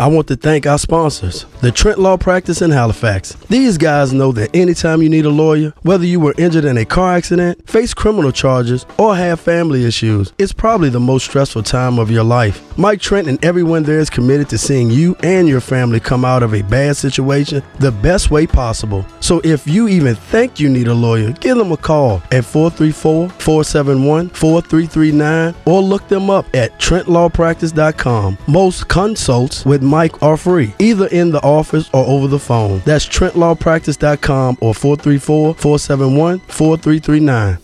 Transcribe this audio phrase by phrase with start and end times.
[0.00, 3.32] I want to thank our sponsors, the Trent Law Practice in Halifax.
[3.48, 6.84] These guys know that anytime you need a lawyer, whether you were injured in a
[6.84, 11.98] car accident, face criminal charges, or have family issues, it's probably the most stressful time
[11.98, 12.62] of your life.
[12.78, 16.44] Mike Trent and everyone there is committed to seeing you and your family come out
[16.44, 19.04] of a bad situation the best way possible.
[19.18, 23.30] So if you even think you need a lawyer, give them a call at 434
[23.30, 28.38] 471 4339 or look them up at TrentLawPractice.com.
[28.46, 32.82] Most consults with Mike are free, either in the office or over the phone.
[32.84, 37.58] That's TrentLawPractice.com or 434 471 4339.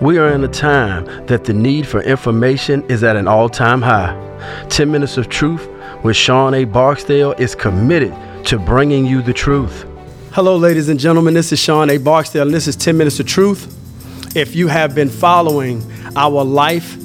[0.00, 3.80] We are in a time that the need for information is at an all time
[3.80, 4.20] high.
[4.68, 5.68] 10 Minutes of Truth
[6.02, 6.64] with Sean A.
[6.64, 8.14] Barksdale is committed
[8.46, 9.86] to bringing you the truth.
[10.32, 11.32] Hello, ladies and gentlemen.
[11.32, 11.98] This is Sean A.
[11.98, 14.36] Barksdale, and this is 10 Minutes of Truth.
[14.36, 15.82] If you have been following
[16.16, 16.96] our life,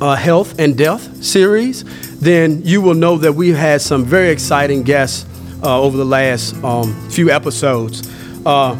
[0.00, 1.84] uh, health, and death series,
[2.18, 5.26] then you will know that we've had some very exciting guests
[5.62, 8.08] uh, over the last um, few episodes.
[8.46, 8.72] Uh,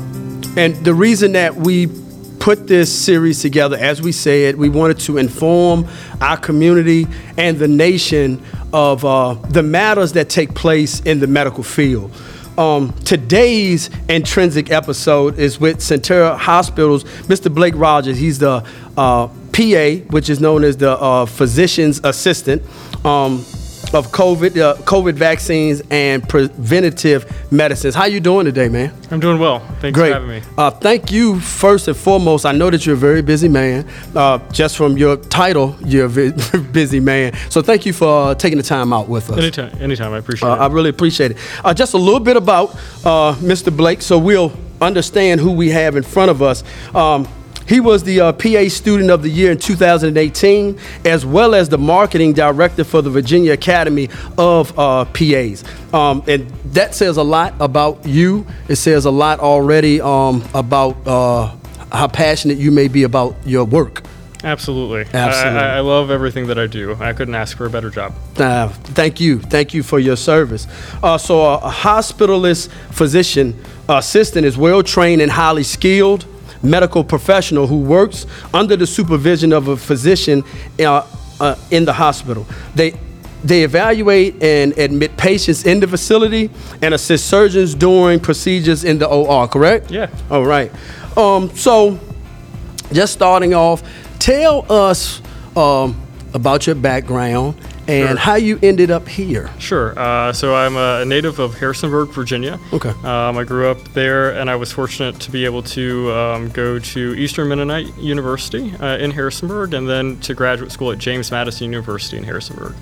[0.57, 1.89] and the reason that we
[2.39, 5.89] put this series together, as we said, we wanted to inform
[6.21, 11.63] our community and the nation of uh, the matters that take place in the medical
[11.63, 12.13] field.
[12.57, 17.55] Um, today's intrinsic episode is with Sentara Hospital's Mr.
[17.55, 18.19] Blake Rogers.
[18.19, 18.65] He's the
[18.97, 22.63] uh, PA, which is known as the uh, physician's assistant.
[23.05, 23.45] Um,
[23.95, 27.95] of COVID, uh, COVID vaccines and preventative medicines.
[27.95, 28.93] How you doing today, man?
[29.11, 29.61] I'm doing well.
[29.81, 30.09] Thanks Great.
[30.09, 30.43] for having me.
[30.59, 32.45] Uh, thank you first and foremost.
[32.45, 33.89] I know that you're a very busy man.
[34.15, 36.33] Uh, just from your title, you're a very
[36.73, 37.35] busy man.
[37.49, 39.39] So thank you for uh, taking the time out with us.
[39.39, 40.13] Anytime, anytime.
[40.13, 41.37] I appreciate Uh, I really appreciate it.
[41.65, 42.75] Uh, just a little bit about
[43.07, 43.75] uh, Mr.
[43.75, 46.63] Blake, so we'll understand who we have in front of us.
[46.95, 47.27] Um,
[47.69, 51.77] he was the uh, PA Student of the Year in 2018, as well as the
[51.77, 55.65] Marketing Director for the Virginia Academy of uh, PAs.
[55.93, 58.47] Um, and that says a lot about you.
[58.69, 61.55] It says a lot already um, about uh,
[61.93, 64.03] how passionate you may be about your work.
[64.45, 65.01] Absolutely.
[65.13, 65.61] Absolutely.
[65.61, 66.95] I, I, love everything that I do.
[67.01, 68.15] I couldn't ask for a better job.
[68.37, 69.41] Uh, thank you.
[69.41, 70.69] Thank you for your service.
[71.03, 76.25] Uh, so, a, a hospitalist physician assistant is well trained and highly skilled
[76.63, 80.43] medical professional who works under the supervision of a physician
[80.81, 81.07] uh,
[81.41, 82.47] uh, in the hospital.
[82.75, 82.95] They
[83.45, 86.51] they evaluate and admit patients in the facility
[86.83, 89.91] and assist surgeons during procedures in the OR, correct?
[89.91, 90.11] Yeah.
[90.29, 90.73] All right.
[91.17, 92.01] Um, so,
[92.93, 93.83] just starting off,
[94.19, 95.23] tell us
[95.57, 96.01] um,
[96.35, 97.55] about your background
[97.89, 98.17] and Sure.
[98.19, 99.51] how you ended up here.
[99.59, 99.99] Sure.
[99.99, 102.61] Uh, so I'm a native of Harrisonburg, Virginia.
[102.73, 102.91] Okay.
[102.91, 106.79] Um, I grew up there, and I was fortunate to be able to um, go
[106.79, 111.65] to Eastern Mennonite University uh, in Harrisonburg, and then to graduate school at James Madison
[111.73, 112.75] University in Harrisonburg.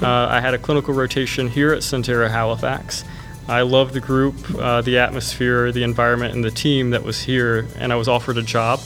[0.00, 3.04] Uh, I had a clinical rotation here at Sentara Halifax.
[3.48, 7.66] I loved the group, uh, the atmosphere, the environment, and the team that was here,
[7.76, 8.80] and I was offered a job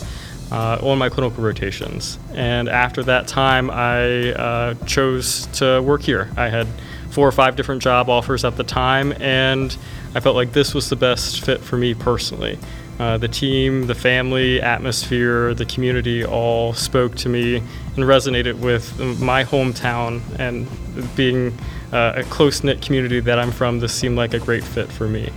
[0.51, 2.19] uh, on my clinical rotations.
[2.35, 6.31] And after that time, I uh, chose to work here.
[6.37, 6.67] I had
[7.11, 9.77] four or five different job offers at the time, and
[10.15, 12.59] I felt like this was the best fit for me personally.
[12.99, 18.99] Uh, the team, the family, atmosphere, the community all spoke to me and resonated with
[19.21, 20.67] my hometown and
[21.15, 21.57] being
[21.93, 23.81] uh, a close knit community that I'm from.
[23.81, 25.31] This seemed like a great fit for me.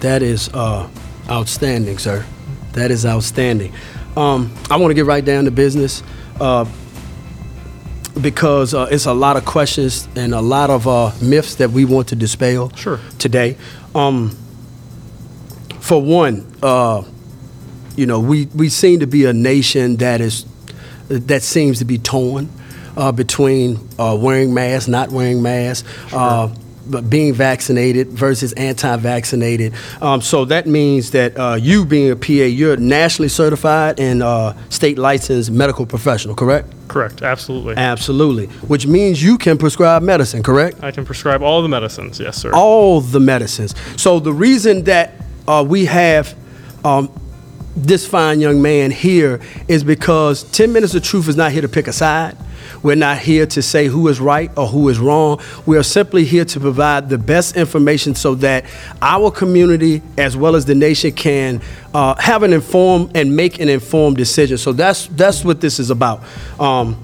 [0.00, 0.88] That is uh,
[1.28, 2.24] outstanding, sir.
[2.74, 3.72] That is outstanding.
[4.16, 6.02] Um, I want to get right down to business
[6.40, 6.64] uh,
[8.20, 11.84] because uh, it's a lot of questions and a lot of uh, myths that we
[11.84, 12.98] want to dispel Sure.
[13.18, 13.56] today.
[13.94, 14.30] Um,
[15.80, 17.02] for one, uh,
[17.96, 20.44] you know, we, we seem to be a nation that is
[21.08, 22.48] that seems to be torn
[22.96, 26.56] uh, between uh, wearing masks, not wearing masks, uh, but
[27.08, 29.74] being vaccinated versus anti-vaccinated.
[30.00, 34.54] Um, so that means that uh, you, being a PA, you're nationally certified and uh,
[34.70, 36.72] state licensed medical professional, correct?
[36.88, 37.76] Correct, absolutely.
[37.76, 38.46] Absolutely.
[38.66, 40.82] Which means you can prescribe medicine, correct?
[40.82, 42.50] I can prescribe all the medicines, yes, sir.
[42.52, 43.74] all the medicines.
[43.96, 45.14] So the reason that
[45.46, 46.36] uh, we have
[46.84, 47.10] um,
[47.76, 51.68] this fine young man here is because 10 Minutes of Truth is not here to
[51.68, 52.36] pick a side.
[52.82, 55.40] We're not here to say who is right or who is wrong.
[55.66, 58.64] We are simply here to provide the best information so that
[59.02, 61.60] our community, as well as the nation, can
[61.94, 64.58] uh, have an informed and make an informed decision.
[64.58, 66.22] So that's that's what this is about.
[66.58, 66.96] Um,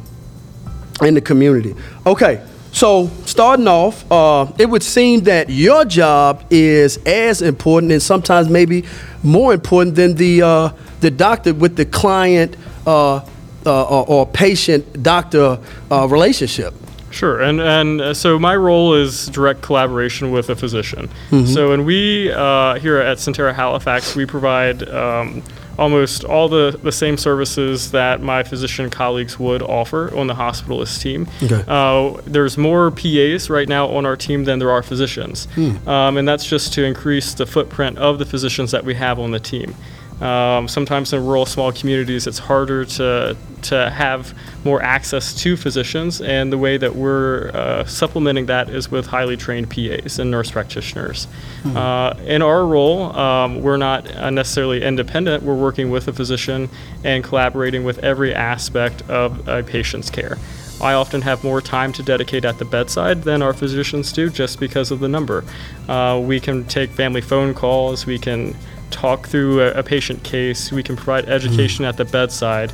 [1.03, 1.75] in the community.
[2.07, 2.43] Okay,
[2.73, 8.49] so starting off, uh, it would seem that your job is as important and sometimes
[8.49, 8.85] maybe
[9.23, 10.69] more important than the uh,
[11.01, 12.57] the doctor with the client
[12.87, 13.21] uh,
[13.67, 15.59] uh, or, or patient doctor
[15.91, 16.75] uh, relationship.
[17.11, 21.09] Sure, and and uh, so my role is direct collaboration with a physician.
[21.47, 25.43] So, and we uh, here at Sentara Halifax, we provide um,
[25.79, 31.01] almost all the, the same services that my physician colleagues would offer on the hospitalist
[31.01, 31.29] team.
[31.43, 31.63] Okay.
[31.67, 35.49] Uh, there's more PAs right now on our team than there are physicians,
[35.87, 39.31] um, and that's just to increase the footprint of the physicians that we have on
[39.31, 39.75] the team.
[40.21, 44.35] Um, sometimes in rural small communities, it's harder to to have
[44.65, 49.37] more access to physicians, and the way that we're uh, supplementing that is with highly
[49.37, 51.27] trained PAs and nurse practitioners.
[51.65, 55.43] Uh, in our role, um, we're not uh, necessarily independent.
[55.43, 56.69] We're working with a physician
[57.03, 60.39] and collaborating with every aspect of a patient's care.
[60.81, 64.61] I often have more time to dedicate at the bedside than our physicians do just
[64.61, 65.43] because of the number.
[65.89, 68.55] Uh, we can take family phone calls, we can
[68.91, 72.73] talk through a, a patient case, we can provide education at the bedside.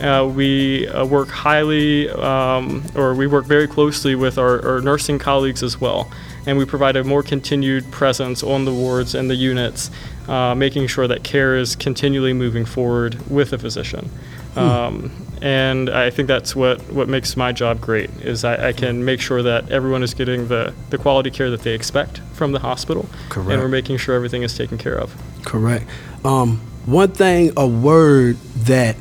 [0.00, 5.18] Uh, we uh, work highly, um, or we work very closely with our, our nursing
[5.18, 6.10] colleagues as well,
[6.46, 9.90] and we provide a more continued presence on the wards and the units,
[10.28, 14.10] uh, making sure that care is continually moving forward with a physician.
[14.56, 19.04] Um, and I think that's what, what makes my job great is I, I can
[19.04, 22.58] make sure that everyone is getting the, the quality care that they expect from the
[22.58, 23.50] hospital, Correct.
[23.50, 25.14] and we're making sure everything is taken care of.
[25.48, 25.86] Correct.
[26.26, 28.36] Um, one thing, a word
[28.66, 28.96] that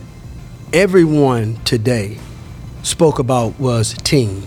[0.71, 2.19] everyone today
[2.83, 4.43] spoke about was team.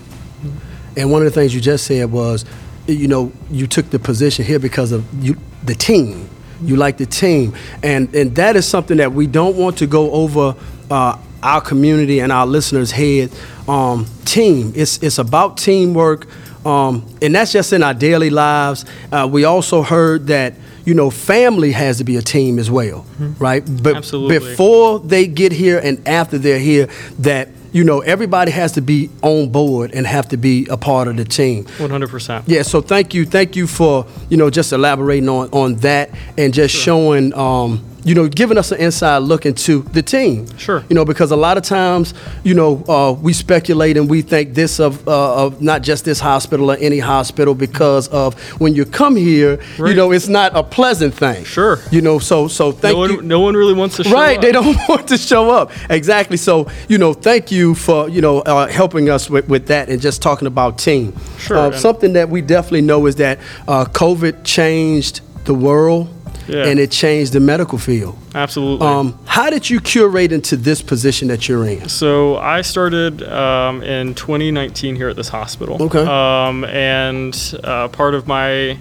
[0.97, 2.43] And one of the things you just said was,
[2.87, 6.27] you know, you took the position here because of you, the team.
[6.63, 10.11] You like the team, and and that is something that we don't want to go
[10.11, 10.55] over
[10.91, 13.31] uh, our community and our listeners' head.
[13.67, 14.71] Um, team.
[14.75, 16.27] It's it's about teamwork,
[16.65, 18.85] um, and that's just in our daily lives.
[19.11, 20.53] Uh, we also heard that
[20.85, 23.05] you know family has to be a team as well,
[23.39, 23.63] right?
[23.83, 24.39] But Absolutely.
[24.39, 26.87] before they get here and after they're here,
[27.19, 31.07] that you know everybody has to be on board and have to be a part
[31.07, 31.65] of the team.
[31.65, 32.43] 100%.
[32.47, 36.53] Yeah, so thank you, thank you for you know just elaborating on on that and
[36.53, 40.45] just showing um, you know giving us an inside look into the team.
[40.57, 40.83] Sure.
[40.89, 42.13] You know because a lot of times
[42.43, 46.19] you know uh, we speculate and we think this of uh, of not just this
[46.19, 50.63] hospital or any hospital because of when you come here, you know it's not a
[50.63, 51.43] pleasant thing.
[51.43, 51.79] Sure.
[51.91, 53.15] You know so so thank no, you.
[53.17, 54.41] one, no one really wants to show Right, up.
[54.41, 55.71] they don't want to show up.
[55.89, 56.37] Exactly.
[56.37, 60.01] So, you know, thank you for, you know, uh, helping us with, with that and
[60.01, 61.13] just talking about team.
[61.37, 66.07] Sure, Uh, something that we definitely know is that uh, COVID changed the world
[66.51, 66.65] Yeah.
[66.65, 68.17] and it changed the medical field.
[68.35, 68.85] Absolutely.
[68.85, 71.87] Um, how did you curate into this position that you're in?
[71.89, 75.81] So I started um, in 2019 here at this hospital.
[75.81, 76.05] Okay.
[76.05, 78.77] Um, and uh, part of my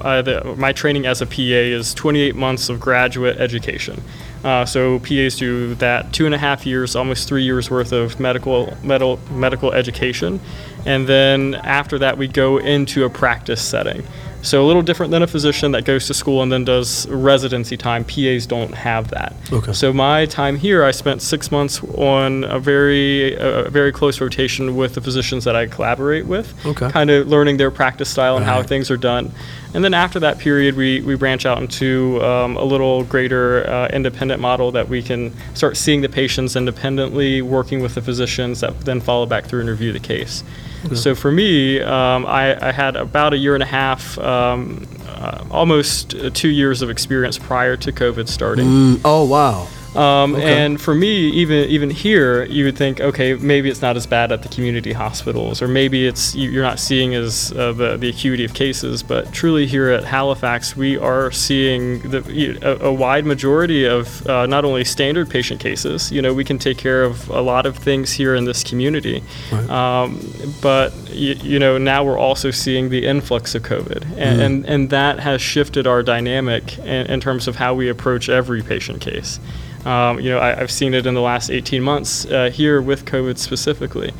[0.00, 4.00] uh, the, my training as a PA is 28 months of graduate education.
[4.44, 8.20] Uh, so PAs do that two and a half years, almost three years worth of
[8.20, 10.38] medical medical medical education,
[10.84, 14.04] and then after that we go into a practice setting.
[14.44, 17.78] So a little different than a physician that goes to school and then does residency
[17.78, 18.04] time.
[18.04, 19.34] PAs don't have that.
[19.50, 19.72] Okay.
[19.72, 24.76] So my time here, I spent six months on a very, a very close rotation
[24.76, 26.54] with the physicians that I collaborate with.
[26.66, 26.90] Okay.
[26.90, 28.68] Kind of learning their practice style and how Right.
[28.68, 29.32] things are done.
[29.72, 33.88] And then after that period, we, we branch out into um, a little greater uh,
[33.88, 38.78] independent model that we can start seeing the patients independently, working with the physicians that
[38.82, 40.44] then follow back through and review the case.
[40.94, 45.44] So for me, um, I, I had about a year and a half, um, uh,
[45.50, 48.66] almost two years of experience prior to COVID starting.
[48.66, 49.68] Mm, oh, wow.
[49.96, 50.64] Um, Okay.
[50.64, 54.32] And for me, even even here, you would think, okay, maybe it's not as bad
[54.32, 58.08] at the community hospitals, or maybe it's you- you're not seeing as uh, the the
[58.08, 59.02] acuity of cases.
[59.02, 62.20] But truly, here at Halifax, we are seeing the,
[62.62, 66.10] a, a wide majority of uh, not only standard patient cases.
[66.10, 69.22] You know, we can take care of a lot of things here in this community,
[69.68, 70.18] um,
[70.60, 74.90] but you, you know now we're also seeing the influx of COVID, and and, and
[74.90, 79.38] that has shifted our dynamic in, in terms of how we approach every patient case.
[79.84, 83.04] Um, you know, I, I've seen it in the last 18 months uh, here with
[83.04, 84.12] COVID specifically.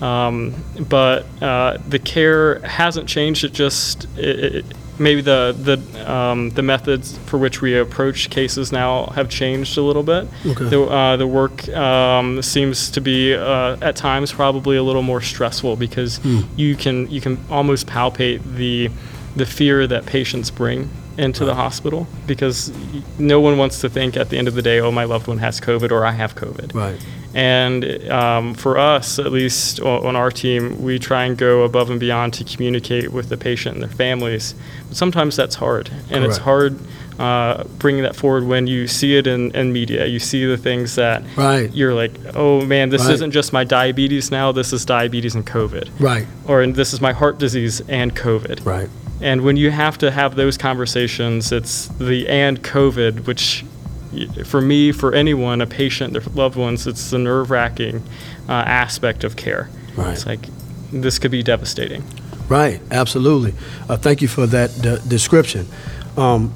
[0.00, 0.54] Um,
[0.88, 3.44] but uh, the care hasn't changed.
[3.44, 4.64] It just it, it,
[4.98, 9.82] maybe the the um, the methods for which we approach cases now have changed a
[9.82, 10.28] little bit.
[10.46, 10.68] Okay.
[10.68, 15.20] The uh, the work um, seems to be uh, at times probably a little more
[15.20, 16.20] stressful because
[16.56, 18.90] you can you can almost palpate the
[19.36, 20.88] the fear that patients bring
[21.18, 22.72] into the hospital because
[23.18, 25.38] no one wants to think at the end of the day, oh, my loved one
[25.38, 26.74] has COVID or I have COVID.
[26.74, 26.98] Right.
[27.34, 32.00] And um, for us, at least on our team, we try and go above and
[32.00, 34.54] beyond to communicate with the patient and their families.
[34.88, 36.78] But sometimes that's hard, and it's hard
[37.18, 40.06] uh, bringing that forward when you see it in, in media.
[40.06, 41.70] You see the things that Right.
[41.74, 43.14] you're like, oh man, this Right.
[43.14, 44.52] isn't just my diabetes now.
[44.52, 46.26] This is diabetes and COVID, Right.
[46.46, 48.64] or this is my heart disease and COVID.
[48.64, 48.88] Right.
[49.20, 53.64] And when you have to have those conversations, it's the and COVID, which
[54.44, 58.02] for me, for anyone, a patient, their loved ones, it's the nerve wracking
[58.48, 59.68] uh, aspect of care.
[59.96, 60.12] Right.
[60.12, 60.46] It's like
[60.92, 62.04] this could be devastating.
[62.48, 63.54] Right, absolutely.
[63.88, 65.66] Uh, thank you for that d- description.
[66.16, 66.54] Um,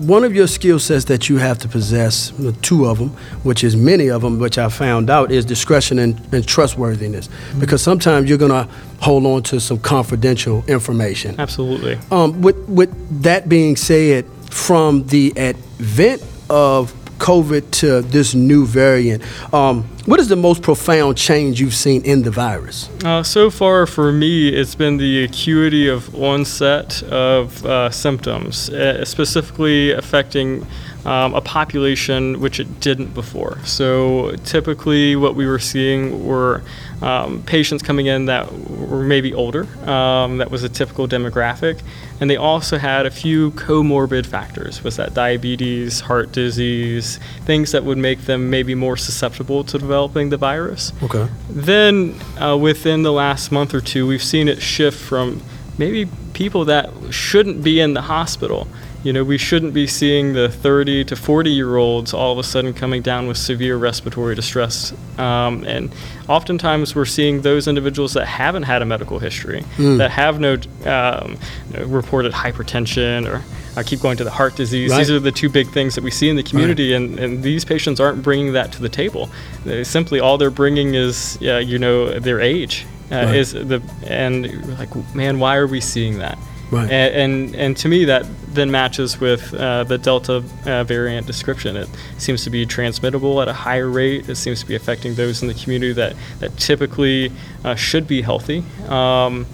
[0.00, 3.10] one of your skill sets that you have to possess, two of them,
[3.42, 7.28] which is many of them, which I found out, is discretion and, and trustworthiness.
[7.58, 11.38] Because sometimes you're going to hold on to some confidential information.
[11.38, 11.98] Absolutely.
[12.10, 19.22] Um, with, with that being said, from the advent of COVID to this new variant,
[19.54, 22.88] um, what is the most profound change you've seen in the virus?
[23.04, 29.04] Uh, so far, for me, it's been the acuity of onset of uh, symptoms, uh,
[29.04, 30.66] specifically affecting
[31.04, 33.58] um, a population which it didn't before.
[33.64, 36.62] So, typically, what we were seeing were
[37.02, 41.80] um, patients coming in that were maybe older, um, that was a typical demographic,
[42.20, 47.84] and they also had a few comorbid factors was that diabetes, heart disease, things that
[47.84, 50.92] would make them maybe more susceptible to developing the virus.
[51.02, 51.28] Okay.
[51.48, 55.42] Then, uh, within the last month or two, we've seen it shift from
[55.78, 58.68] maybe people that shouldn't be in the hospital.
[59.02, 62.42] You know, we shouldn't be seeing the 30 to 40 year olds all of a
[62.42, 64.92] sudden coming down with severe respiratory distress.
[65.18, 65.90] Um, and
[66.28, 71.38] oftentimes we're seeing those individuals that haven't had a medical history, that have no um,
[71.86, 73.42] reported hypertension or
[73.76, 74.90] I keep going to the heart disease.
[74.90, 74.98] Right.
[74.98, 77.64] These are the two big things that we see in the community, and, and these
[77.64, 79.30] patients aren't bringing that to the table.
[79.64, 82.84] They simply, all they're bringing is, uh, you know, their age.
[83.12, 83.34] Uh, Right.
[83.36, 86.38] Is the and like, man, why are we seeing that?
[86.70, 86.88] Right.
[86.90, 91.76] And, and and to me, that then matches with uh, the Delta uh, variant description.
[91.76, 94.28] It seems to be transmittable at a higher rate.
[94.28, 97.32] It seems to be affecting those in the community that that typically
[97.64, 98.62] uh, should be healthy.
[98.88, 99.46] Um,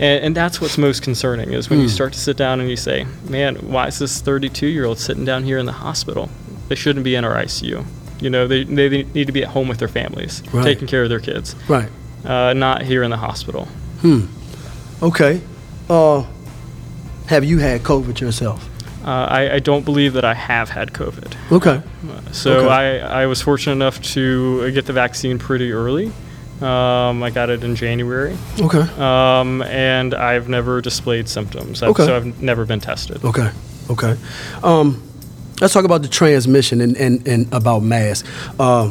[0.00, 2.76] and, and that's what's most concerning is when you start to sit down and you
[2.76, 6.28] say, man, why is this 32 year old sitting down here in the hospital?
[6.68, 7.84] They shouldn't be in our ICU.
[8.20, 10.64] You know, they, they need to be at home with their families, Right.
[10.64, 11.88] taking care of their kids, Right.
[12.24, 13.66] uh, not here in the hospital.
[14.00, 14.22] Hmm.
[15.02, 15.40] Okay.
[15.88, 16.24] Uh,
[17.26, 18.68] have you had COVID yourself?
[19.04, 21.34] Uh, I, I don't believe that I have had COVID.
[21.52, 21.82] Okay.
[22.32, 23.00] So Okay.
[23.00, 26.10] I, I was fortunate enough to get the vaccine pretty early.
[26.62, 28.78] Um, I got it in January, Okay.
[28.98, 31.82] um, and I've never displayed symptoms.
[31.82, 32.06] I've- Okay.
[32.06, 33.22] So I've never been tested.
[33.24, 33.50] Okay.
[33.90, 34.16] Okay.
[34.62, 35.02] Um,
[35.60, 38.26] let's talk about the transmission and, and, and about masks.
[38.58, 38.88] Uh,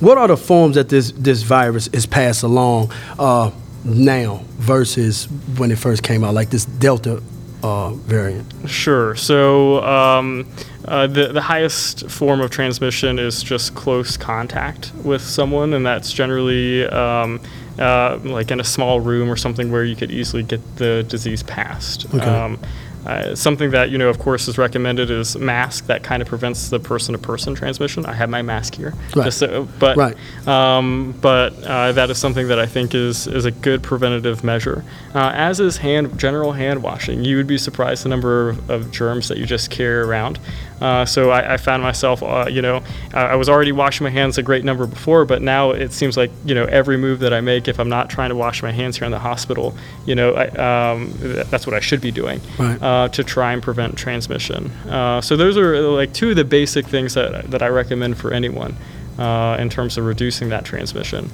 [0.00, 3.50] what are the forms that this, this virus is passed along uh,
[3.84, 5.26] now versus
[5.58, 7.22] when it first came out, like this Delta
[7.66, 8.52] uh, variant?
[8.68, 9.14] Sure.
[9.16, 10.48] So um,
[10.86, 16.12] uh, the the highest form of transmission is just close contact with someone, and that's
[16.12, 17.40] generally um,
[17.78, 21.42] uh, like in a small room or something where you could easily get the disease
[21.42, 22.06] passed.
[22.14, 22.24] Okay.
[22.24, 22.58] Um,
[23.06, 25.86] uh, something that you know, of course, is recommended is mask.
[25.86, 28.04] That kind of prevents the person-to-person transmission.
[28.04, 29.32] I have my mask here, Right.
[29.32, 30.16] so, but Right.
[30.48, 34.84] um, but uh, that is something that I think is is a good preventative measure.
[35.14, 37.24] Uh, as is hand general hand washing.
[37.24, 40.38] You would be surprised the number of, of germs that you just carry around.
[40.80, 42.82] Uh, so I, I found myself, uh, you know,
[43.14, 46.30] I was already washing my hands a great number before, but now it seems like
[46.44, 48.98] you know every move that I make, if I'm not trying to wash my hands
[48.98, 50.46] here in the hospital, you know, I,
[50.92, 52.82] um, th- that's what I should be doing Right.
[52.82, 54.70] uh, to try and prevent transmission.
[54.88, 58.18] Uh, so those are uh, like two of the basic things that that I recommend
[58.18, 58.76] for anyone
[59.18, 61.30] uh, in terms of reducing that transmission.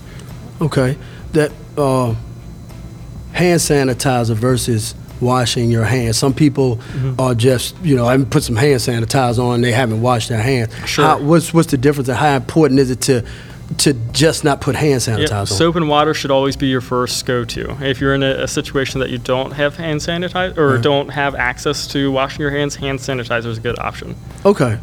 [0.61, 0.96] Okay.
[1.32, 2.14] That uh,
[3.32, 6.18] hand sanitizer versus washing your hands.
[6.18, 6.78] Some people
[7.18, 10.42] are just, you know, I haven't put some hand sanitizer on, they haven't washed their
[10.42, 10.74] hands.
[10.86, 11.04] Sure.
[11.06, 13.24] How, what's what's the difference and how important is it to
[13.78, 15.46] to just not put hand sanitizer on?
[15.46, 17.74] soap and water should always be your first go-to.
[17.80, 20.82] If you're in a, a situation that you don't have hand sanitizer or Right.
[20.82, 24.14] don't have access to washing your hands, hand sanitizer is a good option.
[24.44, 24.78] Okay.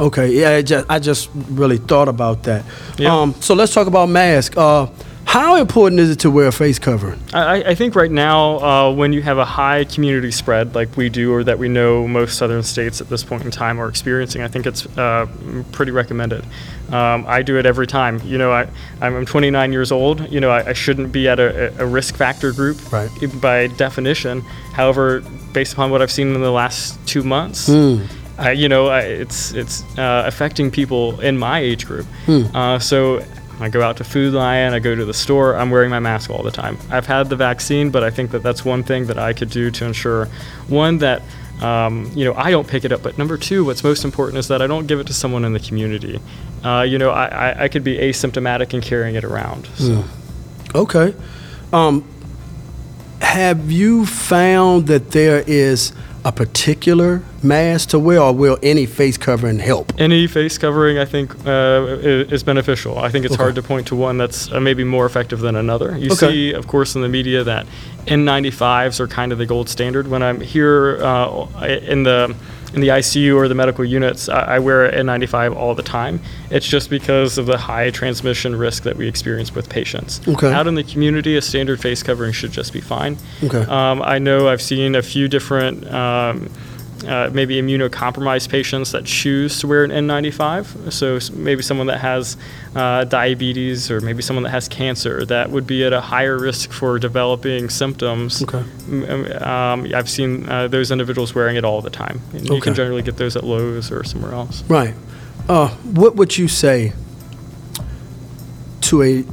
[0.00, 0.32] Okay.
[0.32, 2.64] Yeah, I just, I just really thought about that.
[2.98, 3.14] Yeah.
[3.16, 4.56] Um, so let's talk about masks.
[4.56, 4.88] Uh,
[5.32, 7.18] how important is it to wear a face covering?
[7.32, 11.08] I, I- think right now, uh, when you have a high community spread like we
[11.08, 14.42] do, or that we know most southern states at this point in time are experiencing,
[14.42, 15.26] I think it's uh,
[15.72, 16.44] pretty recommended.
[16.90, 18.20] Um, I do it every time.
[18.26, 18.68] You know, I,
[19.00, 20.30] I'm 29 years old.
[20.30, 23.08] You know, I, I shouldn't be at a, a risk factor group Right.
[23.40, 24.42] by definition.
[24.74, 25.22] However,
[25.54, 27.70] based upon what I've seen in the last two months,
[28.38, 32.06] I, you know, I, it's it's uh, affecting people in my age group.
[32.28, 33.24] Uh, so
[33.60, 36.30] I go out to Food Lion, I go to the store, I'm wearing my mask
[36.30, 36.78] all the time.
[36.90, 39.70] I've had the vaccine, but I think that that's one thing that I could do
[39.70, 40.26] to ensure,
[40.68, 41.22] one, that
[41.62, 43.02] um, you know, I don't pick it up.
[43.02, 45.52] But number two, what's most important is that I don't give it to someone in
[45.52, 46.20] the community.
[46.64, 49.66] Uh, you know, I, I, I, could be asymptomatic and carrying it around.
[49.76, 50.04] So.
[50.74, 51.14] Okay.
[51.72, 52.08] Um,
[53.20, 55.92] have you found that there is
[56.24, 59.92] a particular mask to wear, or will any face covering help?
[59.98, 62.98] Any face covering, I think, uh, is beneficial.
[62.98, 63.42] I think it's okay.
[63.42, 65.96] hard to point to one that's uh, maybe more effective than another.
[65.98, 66.28] You okay.
[66.28, 67.66] see, of course, in the media that
[68.06, 70.08] N95s are kind of the gold standard.
[70.08, 72.36] When I'm here uh, in the
[72.74, 76.20] in the ICU or the medical units, I, I wear an N95 all the time.
[76.50, 80.26] It's just because of the high transmission risk that we experience with patients.
[80.26, 80.52] Okay.
[80.52, 83.16] Out in the community, a standard face covering should just be fine.
[83.44, 83.62] Okay.
[83.62, 85.86] Um, I know I've seen a few different.
[85.92, 86.50] Um,
[87.06, 90.92] uh, maybe immunocompromised patients that choose to wear an N95.
[90.92, 92.36] So maybe someone that has
[92.74, 96.72] uh, diabetes or maybe someone that has cancer that would be at a higher risk
[96.72, 98.42] for developing symptoms.
[98.42, 98.64] Okay.
[99.38, 102.20] Um, I've seen uh, those individuals wearing it all the time.
[102.32, 102.54] And okay.
[102.54, 104.62] You can generally get those at Lowe's or somewhere else.
[104.64, 104.94] Right.
[105.48, 106.92] Uh, what would you say
[108.82, 109.24] to a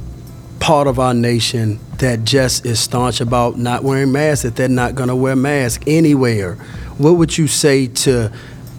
[0.58, 4.94] part of our nation that just is staunch about not wearing masks, that they're not
[4.94, 6.58] going to wear masks anywhere?
[7.00, 8.30] What would you say to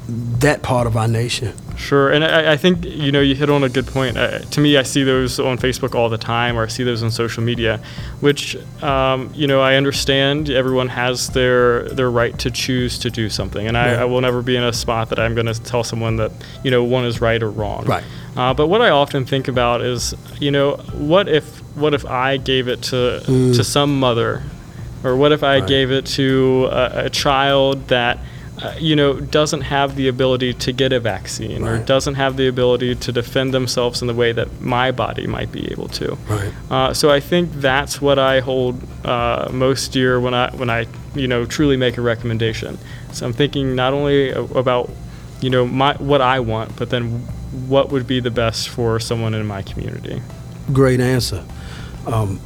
[0.07, 1.53] that part of our nation?
[1.75, 4.15] Sure, and I, I think you know you hit on a good point.
[4.15, 7.01] Uh, to me, I see those on Facebook all the time, or I see those
[7.01, 7.79] on social media,
[8.19, 10.51] which um, you know I understand.
[10.51, 14.43] Everyone has their their right to choose to do something, and I, I will never
[14.43, 16.31] be in a spot that I'm going to tell someone that
[16.63, 17.85] you know one is right or wrong.
[17.85, 18.03] Right.
[18.37, 21.43] Uh, but what I often think about is, you know, what if
[21.75, 23.55] what if I gave it to mm.
[23.55, 24.43] to some mother
[25.03, 25.67] or what if I right.
[25.67, 28.19] gave it to a, a child that,
[28.61, 31.81] uh, you know, doesn't have the ability to get a vaccine right.
[31.81, 35.51] or doesn't have the ability to defend themselves in the way that my body might
[35.51, 36.15] be able to?
[36.29, 36.53] Right.
[36.69, 40.87] Uh, so I think that's what I hold uh, most dear when I when I
[41.15, 42.77] you know truly make a recommendation.
[43.11, 44.89] So I'm thinking not only about
[45.41, 47.21] you know my what I want, but then
[47.67, 50.21] what would be the best for someone in my community.
[50.71, 51.43] Great answer.
[52.05, 52.39] Um,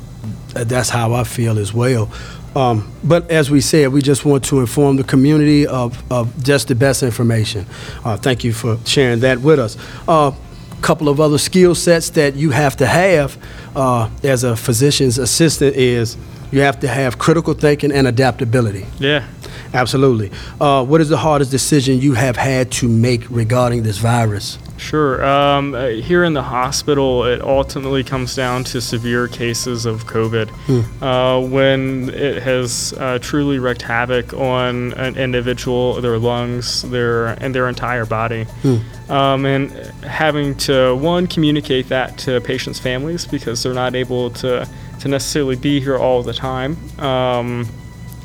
[0.53, 2.11] that's how I feel as well.
[2.55, 6.70] Um, but as we said, we just want to inform the community of, of just
[6.70, 7.65] the best information.
[8.03, 9.75] Uh, thank you for sharing that with us.
[10.07, 10.35] A uh,
[10.81, 13.37] couple of other skill sets that you have to have
[13.75, 16.15] uh, as a physician's assistant is
[16.51, 18.85] you have to have critical thinking and adaptability.
[19.00, 19.27] Yeah.
[19.74, 20.31] Absolutely.
[20.61, 24.57] Uh, what is the hardest decision you have had to make regarding this virus?
[24.77, 25.24] Sure.
[25.25, 30.50] Um, uh, here in the hospital, it ultimately comes down to severe cases of COVID.
[30.50, 31.03] Hmm.
[31.03, 37.55] Uh, when it has uh, truly wreaked havoc on an individual, their lungs, their and
[37.55, 39.11] their entire body, hmm.
[39.11, 39.72] um, and
[40.03, 44.68] having to one communicate that to patients' families because they're not able to
[45.00, 47.68] to necessarily be here all the time um,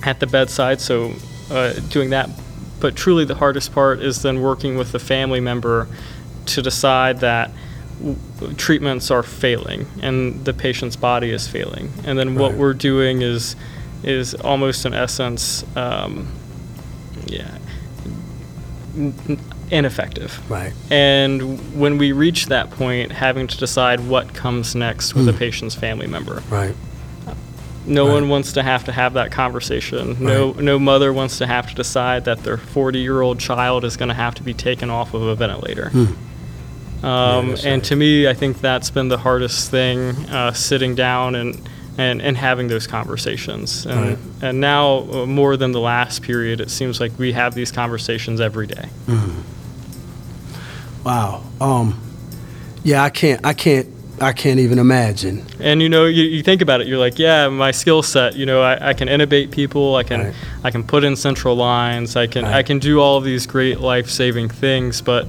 [0.02, 0.80] at the bedside.
[0.80, 1.12] So
[1.50, 2.28] uh, doing that,
[2.80, 5.88] but truly the hardest part is then working with the family member
[6.54, 7.50] to decide that
[7.98, 11.92] w- treatments are failing and the patient's body is failing.
[12.04, 13.56] And then what we're doing is
[14.02, 16.32] is almost in essence, um,
[17.26, 17.58] yeah,
[19.70, 20.40] ineffective.
[20.50, 20.72] Right.
[20.90, 25.34] And when we reach that point, having to decide what comes next with mm.
[25.34, 26.42] a patient's family member.
[26.48, 26.74] Right.
[27.86, 28.14] No right.
[28.14, 30.16] one wants to have to have that conversation.
[30.22, 30.62] No, right.
[30.62, 34.34] no mother wants to have to decide that their 40-year-old child is going to have
[34.36, 35.90] to be taken off of a ventilator.
[35.92, 36.16] Mm.
[37.02, 41.68] Um, and to me, I think that's been the hardest thing, uh, sitting down and,
[41.96, 43.86] and, and having those conversations.
[43.86, 44.18] And, right.
[44.42, 48.40] and now, uh, more than the last period, it seems like we have these conversations
[48.40, 48.88] every day.
[49.06, 49.42] Mm.
[51.04, 51.42] Wow.
[51.60, 51.98] Um,
[52.84, 53.88] yeah, I can't, I can't,
[54.20, 55.46] I can't even imagine.
[55.60, 58.36] And you know, you, you think about it, you're like, yeah, my skill set.
[58.36, 59.96] You know, I, I can intubate people.
[59.96, 60.34] I can, right.
[60.62, 62.16] I can put in central lines.
[62.16, 62.56] I can, right.
[62.56, 65.00] I can do all of these great life-saving things.
[65.00, 65.26] But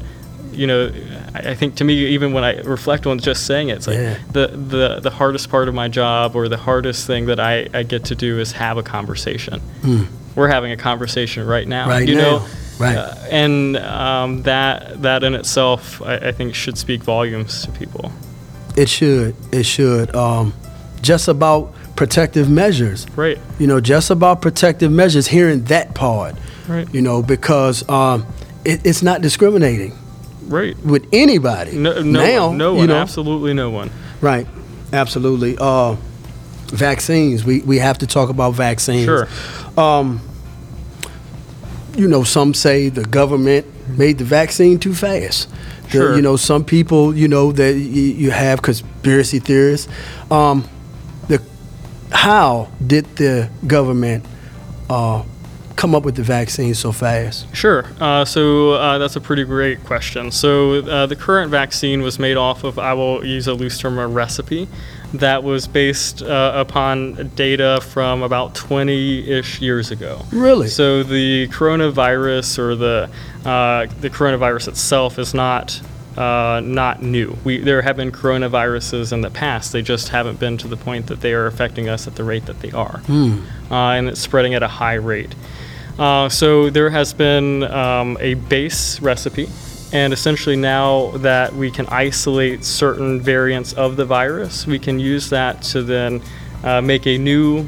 [0.51, 0.91] you know,
[1.33, 4.17] I think to me, even when I reflect on just saying it, it's like yeah.
[4.31, 7.83] the, the, the hardest part of my job or the hardest thing that I, I
[7.83, 9.61] get to do is have a conversation.
[9.81, 10.07] Mm.
[10.35, 11.87] We're having a conversation right now.
[11.87, 12.21] Right you now.
[12.21, 12.47] know,
[12.79, 12.97] right.
[12.97, 18.11] Uh, and um, that that in itself, I, I, think, should speak volumes to people.
[18.77, 19.35] It should.
[19.51, 20.15] It should.
[20.15, 20.53] Um,
[21.01, 23.09] just about protective measures.
[23.15, 23.37] Right.
[23.59, 25.27] You know, just about protective measures.
[25.27, 26.35] Hearing that part.
[26.67, 26.91] Right.
[26.93, 28.25] You know, because um,
[28.63, 29.97] it, it's not discriminating
[30.51, 31.77] right with anybody.
[31.77, 33.89] No, no now, one, no one, you know, absolutely no one.
[34.21, 34.47] Right,
[34.93, 35.57] absolutely.
[35.59, 35.95] Uh,
[36.67, 37.43] vaccines.
[37.43, 39.05] We we have to talk about vaccines.
[39.05, 39.27] Sure.
[39.77, 40.21] Um,
[41.95, 43.65] you know, some say the government
[43.97, 45.49] made the vaccine too fast.
[45.83, 46.15] The, sure.
[46.15, 49.91] You know, some people, you know, that you, you have conspiracy theorists.
[50.31, 50.67] Um,
[51.27, 51.41] the
[52.11, 54.25] how did the government
[54.89, 55.23] uh,
[55.75, 57.53] come up with the vaccine so fast?
[57.55, 57.85] Sure.
[57.99, 60.31] Uh, so uh, that's a pretty great question.
[60.31, 63.97] So uh, the current vaccine was made off of, I will use a loose term,
[63.97, 64.67] a recipe
[65.13, 70.21] that was based uh, upon data from about 20 ish years ago.
[70.31, 70.67] Really?
[70.67, 73.09] So the coronavirus or the,
[73.45, 75.81] uh, the coronavirus itself is not.
[76.17, 77.37] Uh, not new.
[77.45, 79.71] We, there have been coronaviruses in the past.
[79.71, 82.47] They just haven't been to the point that they are affecting us at the rate
[82.47, 82.97] that they are.
[83.05, 83.45] Hmm.
[83.71, 85.33] Uh, and it's spreading at a high rate.
[86.01, 89.47] Uh, so there has been um, a base recipe,
[89.93, 95.29] and essentially now that we can isolate certain variants of the virus, we can use
[95.29, 96.19] that to then
[96.63, 97.67] uh, make a new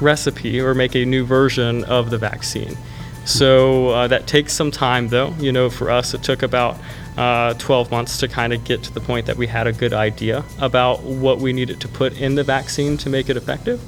[0.00, 2.78] recipe or make a new version of the vaccine.
[3.24, 5.34] So uh, that takes some time, though.
[5.40, 6.78] You know, for us, it took about
[7.16, 9.92] uh, 12 months to kind of get to the point that we had a good
[9.92, 13.80] idea about what we needed to put in the vaccine to make it effective.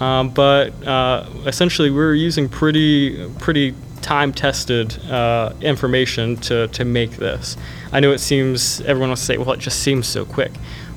[0.00, 7.56] Um, but uh, essentially, we're using pretty pretty time-tested uh, information to to make this.
[7.92, 10.52] I know it seems everyone will say, well, it just seems so quick.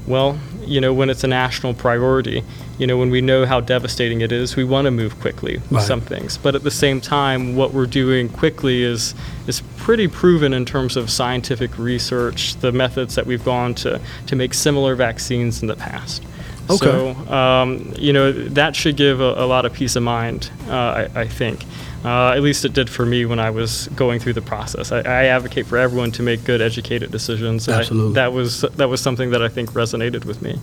[0.07, 2.43] Well, you know, when it's a national priority,
[2.77, 5.71] you know, when we know how devastating it is, we want to move quickly with
[5.71, 5.83] Right.
[5.87, 6.37] some things.
[6.37, 9.15] But at the same time, what we're doing quickly is
[9.47, 14.35] is pretty proven in terms of scientific research, the methods that we've gone to to
[14.35, 16.23] make similar vaccines in the past.
[16.69, 16.77] Okay.
[16.85, 21.07] So, um, you know, that should give a, a lot of peace of mind, uh,
[21.15, 21.63] I, I think.
[22.05, 24.91] Uh, at least it did for me when I was going through the process.
[24.91, 27.67] I, I advocate for everyone to make good, educated decisions.
[27.67, 28.13] and I- Absolutely.
[28.13, 30.59] that was that was something that I think resonated with me.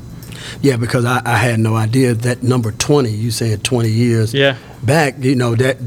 [0.62, 4.56] Yeah, because I, I had no idea that number 20, you said 20 years Yeah.
[4.82, 5.78] back, you know, that,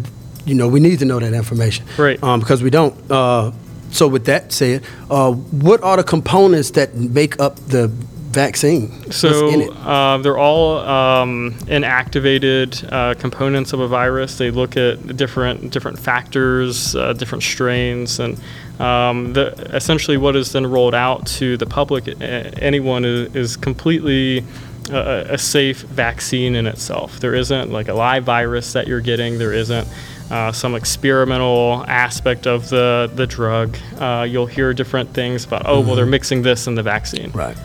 [0.45, 1.86] you know, we need to know that information.
[1.97, 2.21] Right.
[2.21, 2.93] Um, because we don't.
[3.10, 3.51] Uh,
[3.91, 7.91] so with that said, uh, what are the components that make up the
[8.38, 9.12] vaccine?
[9.12, 14.38] So uh, they're all um, inactivated uh, components of a virus.
[14.38, 18.39] They look at different different factors, uh, different strains, and
[18.80, 24.43] um, the, essentially what is then rolled out to the public, anyone is, is completely
[24.91, 27.19] a, a safe vaccine in itself.
[27.19, 29.38] There isn't like a live virus that you're getting.
[29.38, 29.88] There isn't
[30.30, 33.78] uh, some experimental aspect of the the drug.
[33.97, 37.58] Uh, you'll hear different things about, oh, well, they're mixing this in the vaccine Right.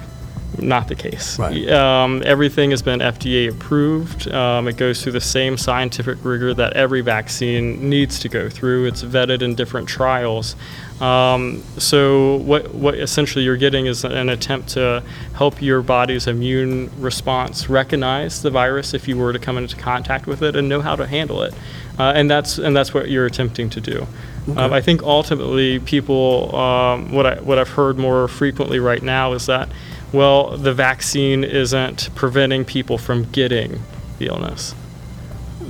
[0.59, 1.39] Not the case.
[1.39, 1.69] Right.
[1.71, 4.31] Um, everything has been FDA approved.
[4.31, 8.87] Um, it goes through the same scientific rigor that every vaccine needs to go through.
[8.87, 10.57] It's vetted in different trials.
[11.01, 15.03] Um, so what what essentially you're getting is an attempt to
[15.35, 20.27] help your body's immune response recognize the virus if you were to come into contact
[20.27, 21.55] with it and know how to handle it.
[21.99, 24.07] Uh, and that's and that's what you're attempting to do.
[24.57, 29.33] Um, I think ultimately people um, what I what I've heard more frequently right now
[29.33, 29.69] is that
[30.13, 33.81] well the vaccine isn't preventing people from getting
[34.19, 34.75] the illness.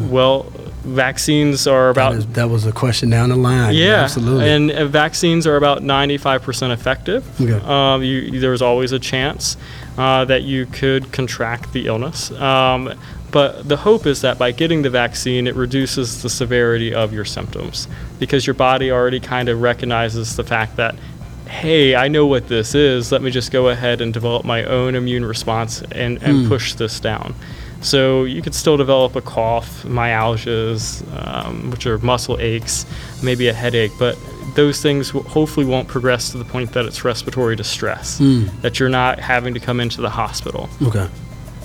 [0.09, 0.45] Well,
[0.85, 3.75] vaccines are about That, is, that was a question down the line.
[3.75, 4.49] yeah, Absolutely.
[4.51, 7.41] and uh, vaccines are about 95% effective.
[7.41, 7.61] Okay.
[7.65, 9.57] Um, you, there's always a chance
[9.99, 12.31] uh, that you could contract the illness.
[12.33, 12.95] Um,
[13.31, 17.25] but the hope is that by getting the vaccine, it reduces the severity of your
[17.25, 20.95] symptoms because your body already kind of recognizes the fact that,
[21.53, 23.13] hey, I know what this is.
[23.13, 26.99] Let me just go ahead and develop my own immune response and, and push this
[26.99, 27.35] down.
[27.83, 31.03] So you could still develop a cough, myalgias,
[31.47, 32.87] um, which are muscle aches,
[33.23, 34.17] maybe a headache, but
[34.55, 38.19] those things w- hopefully won't progress to the point that it's respiratory distress,
[38.63, 40.69] that you're not having to come into the hospital.
[40.83, 41.07] okay.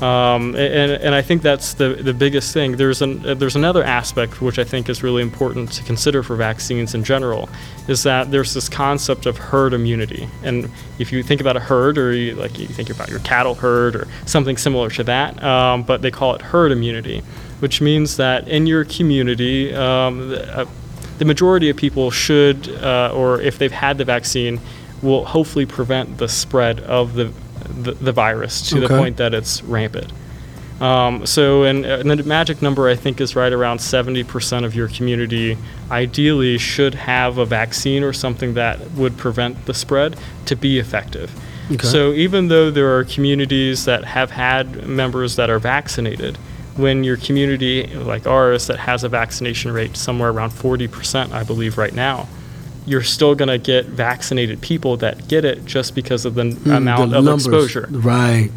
[0.01, 2.77] Um, and, and I think that's the, the biggest thing.
[2.77, 6.93] There's, an, there's another aspect which I think is really important to consider for vaccines
[6.93, 7.49] in general,
[7.87, 10.29] is that there's this concept of herd immunity.
[10.43, 13.55] And if you think about a herd, or you, like you think about your cattle
[13.55, 17.23] herd or something similar to that, um, but they call it herd immunity,
[17.59, 20.65] which means that in your community, um, the, uh,
[21.17, 24.59] the majority of people should, uh, or if they've had the vaccine,
[25.01, 27.33] will hopefully prevent the spread of the,
[27.83, 30.11] the, the virus to the point that it's rampant.
[30.81, 34.87] Um, so, and, and the magic number I think is right around 70% of your
[34.89, 35.57] community
[35.89, 41.31] ideally should have a vaccine or something that would prevent the spread to be effective.
[41.71, 41.87] Okay.
[41.87, 46.37] So, even though there are communities that have had members that are vaccinated,
[46.77, 51.77] when your community like ours that has a vaccination rate somewhere around 40%, I believe,
[51.77, 52.27] right now,
[52.87, 56.77] you're still going to get vaccinated people that get it just because of the Mm,
[56.77, 57.45] amount the of numbers.
[57.45, 57.87] exposure.
[57.91, 58.49] Right.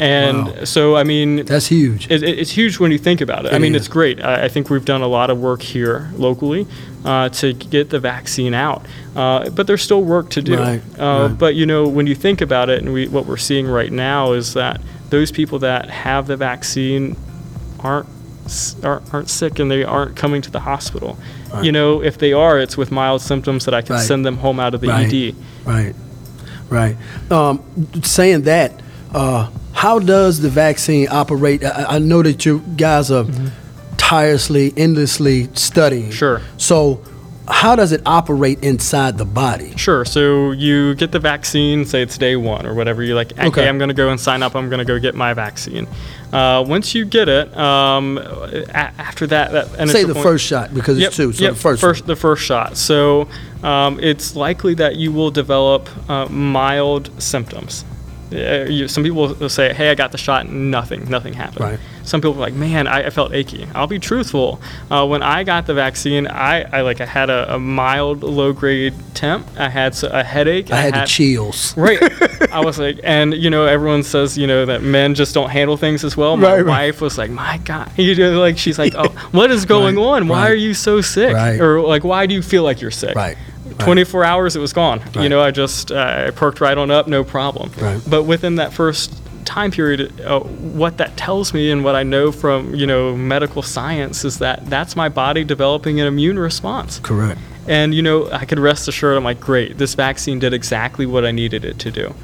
[0.00, 0.64] And Wow.
[0.64, 2.06] so, I mean, That's huge.
[2.10, 3.52] it, it- it's huge when you think about it.
[3.52, 3.82] I mean, is.
[3.82, 4.22] it's great.
[4.24, 6.66] I, I think we've done a lot of work here locally
[7.04, 10.56] uh, to get the vaccine out, uh, but there's still work to do.
[10.56, 11.38] Right, Uh, right.
[11.38, 14.32] But you know, when you think about it, and we, what we're seeing right now
[14.32, 17.16] is that those people that have the vaccine
[17.80, 18.08] aren't
[18.82, 21.16] aren't, aren't sick and they aren't coming to the hospital.
[21.52, 21.64] Right.
[21.64, 24.04] You know, if they are, it's with mild symptoms that I can Right.
[24.06, 25.12] send them home out of the Right.
[25.12, 25.34] ED.
[25.64, 25.94] Right,
[26.70, 26.96] right.
[27.30, 27.60] Um,
[28.02, 28.80] saying that,
[29.14, 31.64] uh, how does the vaccine operate?
[31.64, 33.26] I, I know that you guys are
[33.96, 36.10] tirelessly, endlessly studying.
[36.10, 36.40] Sure.
[36.56, 37.00] So,
[37.52, 39.76] how does it operate inside the body?
[39.76, 40.04] Sure.
[40.04, 43.02] So you get the vaccine, say it's day one or whatever.
[43.02, 43.68] You're like, okay, Okay.
[43.68, 44.56] I'm going to go and sign up.
[44.56, 45.86] I'm going to go get my vaccine.
[46.32, 50.24] Uh, once you get it, um, a- after that, that and Say it's the point-
[50.24, 51.32] first shot because Yep, it's two.
[51.32, 51.80] So yep, the first.
[51.82, 52.76] first the first shot.
[52.76, 53.28] So
[53.62, 57.84] um, it's likely that you will develop uh, mild symptoms.
[58.32, 61.78] Uh, you, some people will say, "Hey, I got the shot, nothing, nothing happened." Right.
[62.04, 64.60] Some people are like, "Man, I, I felt achy." I'll be truthful.
[64.90, 68.52] Uh, when I got the vaccine, I, I like I had a, a mild low
[68.52, 69.46] grade temp.
[69.58, 70.70] I had a headache.
[70.72, 71.76] I had the chills.
[71.76, 72.00] Right.
[72.52, 75.76] I was like, and you know, everyone says, you know, that men just don't handle
[75.76, 76.36] things as well.
[76.36, 76.66] My Right, right.
[76.86, 80.02] wife was like, my God, you know, like she's like, oh, what is going Right,
[80.04, 80.28] on?
[80.28, 80.50] Why right.
[80.50, 81.34] are you so sick?
[81.34, 81.60] Right.
[81.60, 83.14] Or like, why do you feel like you're sick?
[83.14, 83.36] Right.
[83.78, 85.02] 24 hours, it was gone.
[85.14, 87.70] You know, I just uh, I perked right on up, no problem.
[87.78, 88.00] Right.
[88.08, 92.32] But within that first time period, uh, what that tells me and what I know
[92.32, 96.98] from you know medical science is that that's my body developing an immune response.
[97.00, 97.40] Correct.
[97.68, 99.16] And you know, I could rest assured.
[99.16, 99.78] I'm like, great.
[99.78, 102.14] This vaccine did exactly what I needed it to do.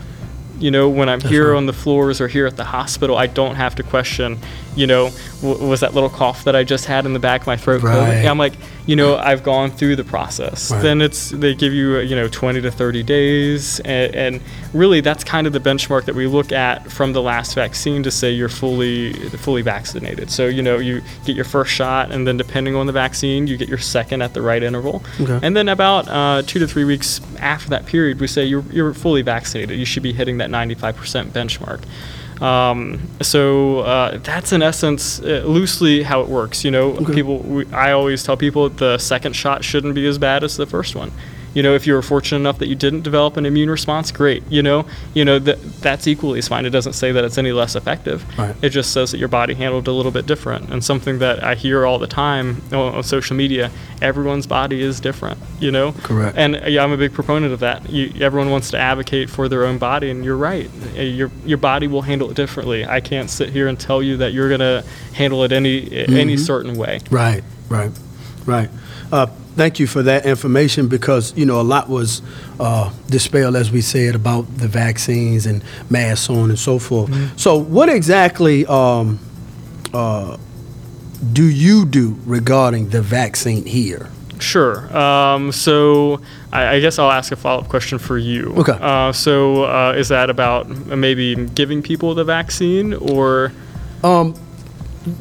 [0.58, 1.56] You know, when I'm here right.
[1.56, 4.38] on the floors or here at the hospital, I don't have to question.
[4.78, 5.10] You know,
[5.42, 7.82] w- was that little cough that I just had in the back of my throat?
[7.82, 8.24] Right.
[8.26, 8.54] I'm like,
[8.86, 10.70] you know, I've gone through the process.
[10.70, 10.80] Right.
[10.82, 14.40] Then it's they give you uh, you know 20 to 30 days, and, and
[14.72, 18.10] really that's kind of the benchmark that we look at from the last vaccine to
[18.10, 20.30] say you're fully fully vaccinated.
[20.30, 23.56] So you know you get your first shot, and then depending on the vaccine, you
[23.56, 25.40] get your second at the right interval, Okay.
[25.42, 28.94] and then about uh, two to three weeks after that period, we say you're you're
[28.94, 29.78] fully vaccinated.
[29.78, 31.82] You should be hitting that 95% benchmark.
[32.40, 36.64] Um, so uh, that's in essence uh, loosely how it works.
[36.64, 37.38] You know, people.
[37.40, 40.94] We, I always tell people the second shot shouldn't be as bad as the first
[40.94, 41.12] one.
[41.58, 44.44] You know, if you were fortunate enough that you didn't develop an immune response, great.
[44.48, 46.64] You know, you know that that's equally fine.
[46.64, 48.24] It doesn't say that it's any less effective.
[48.38, 48.54] Right.
[48.62, 50.70] It just says that your body handled a little bit different.
[50.70, 55.00] And something that I hear all the time on, on social media, everyone's body is
[55.00, 55.40] different.
[55.58, 55.90] You know.
[56.04, 56.38] Correct.
[56.38, 57.90] And uh, yeah, I'm a big proponent of that.
[57.90, 60.70] You, everyone wants to advocate for their own body, and you're right.
[60.96, 62.86] Uh, Your your body will handle it differently.
[62.86, 66.76] I can't sit here and tell you that you're gonna handle it any any certain
[66.76, 67.00] way.
[67.10, 67.90] Right, right,
[68.46, 68.70] right.
[69.10, 69.26] Uh,
[69.58, 72.22] thank you for that information because you know a lot was
[72.58, 77.10] uh, dispelled, as we said, about the vaccines and masks, so on and so forth.
[77.38, 79.18] So, what exactly um,
[79.92, 80.38] uh,
[81.32, 84.08] do you do regarding the vaccine here?
[84.40, 84.96] Sure.
[84.96, 86.20] Um, so
[86.52, 88.54] I, I guess I'll ask a follow up question for you.
[88.56, 88.78] Okay.
[88.80, 93.52] Uh, so uh, is that about maybe giving people the vaccine or?
[94.04, 94.34] Um,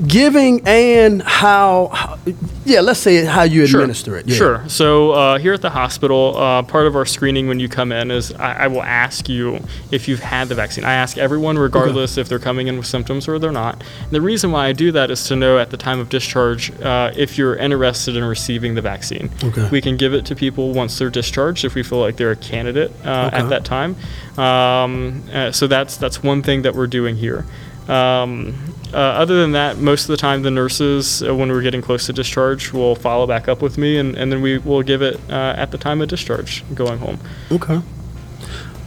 [0.08, 2.18] giving and how, how-
[2.66, 4.28] yeah, let's say how you administer it.
[4.28, 4.36] Yeah.
[4.36, 4.64] Sure.
[4.70, 8.12] So uh, here at the hospital, uh, part of our screening when you come in
[8.12, 9.60] is I, I will ask you
[9.92, 10.84] if you've had the vaccine.
[10.84, 13.82] I ask everyone, regardless if they're coming in with symptoms or they're not.
[14.02, 16.72] And the reason why I do that is to know at the time of discharge
[16.82, 19.30] uh, if you're interested in receiving the vaccine.
[19.44, 19.70] Okay.
[19.70, 22.36] We can give it to people once they're discharged if we feel like they're a
[22.36, 23.38] candidate uh, Okay.
[23.38, 23.96] at that time.
[24.38, 27.46] Um, uh, so that's that's one thing that we're doing here.
[27.88, 28.54] Um,
[28.94, 32.06] uh, other than that, most of the time the nurses, uh, when we're getting close
[32.06, 35.20] to discharge, will follow back up with me, and, and then we will give it
[35.30, 37.20] uh, at the time of discharge, going home.
[37.52, 37.82] Okay.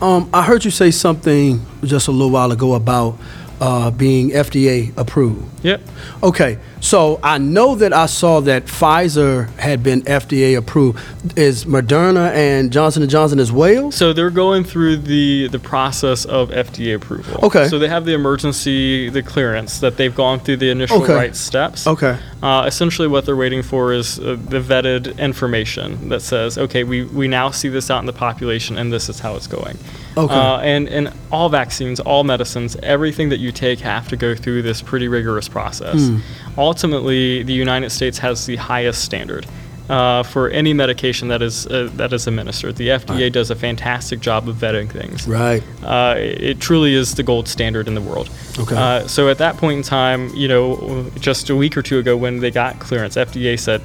[0.00, 3.18] Um, I heard you say something just a little while ago about
[3.60, 5.64] uh, being FDA approved.
[5.64, 5.82] Yep.
[6.22, 10.98] Okay, so I know that I saw that Pfizer had been FDA approved.
[11.38, 13.90] Is Moderna and Johnson and Johnson as well?
[13.92, 17.38] So they're going through the the process of FDA approval.
[17.44, 17.68] Okay.
[17.68, 21.14] So they have the emergency, the clearance that they've gone through the initial Okay.
[21.14, 21.86] right steps.
[21.86, 22.18] Okay.
[22.42, 27.04] Uh, essentially, what they're waiting for is uh, the vetted information that says, okay, we,
[27.04, 29.76] we now see this out in the population, and this is how it's going.
[30.16, 30.34] Okay.
[30.34, 34.62] Uh, and, and all vaccines, all medicines, everything that you take have to go through
[34.62, 36.08] this pretty rigorous process.
[36.08, 36.18] Hmm.
[36.58, 39.46] Ultimately, the United States has the highest standard.
[39.88, 44.20] Uh, for any medication that is uh, that is administered, the FDA does a fantastic
[44.20, 45.26] job of vetting things.
[45.26, 45.64] Right.
[45.82, 48.30] Uh, it truly is the gold standard in the world.
[48.56, 48.76] Okay.
[48.76, 52.16] Uh, so at that point in time, you know, just a week or two ago
[52.16, 53.82] when they got clearance, FDA said,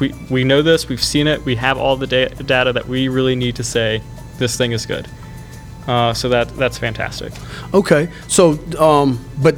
[0.00, 3.06] we, we know this, we've seen it, we have all the da- data that we
[3.06, 4.02] really need to say
[4.38, 5.08] this thing is good.
[5.86, 7.32] Uh, so that that's fantastic.
[7.72, 8.08] Okay.
[8.26, 9.56] So, um, but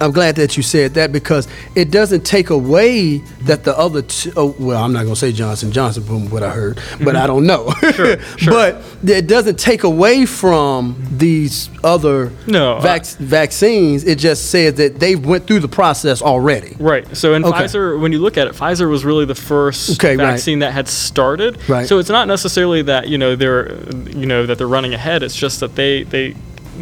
[0.00, 4.02] I'm glad that you said that because it doesn't take away that the other.
[4.02, 7.26] Two, oh, well, I'm not gonna say Johnson Johnson from what I heard, but I
[7.26, 7.70] don't know.
[7.92, 8.52] Sure, sure.
[8.52, 14.04] but it doesn't take away from these other No, uh, vac- vaccines.
[14.04, 16.76] It just says that they went through the process already.
[16.78, 17.16] Right.
[17.16, 17.64] So in Okay.
[17.64, 20.32] Pfizer, when you look at it, Pfizer was really the first Okay, right.
[20.32, 21.58] vaccine that had started.
[21.68, 21.86] Right.
[21.88, 23.72] So it's not necessarily that you know they're
[24.10, 25.22] you know that they're running ahead.
[25.22, 26.34] It's just that they they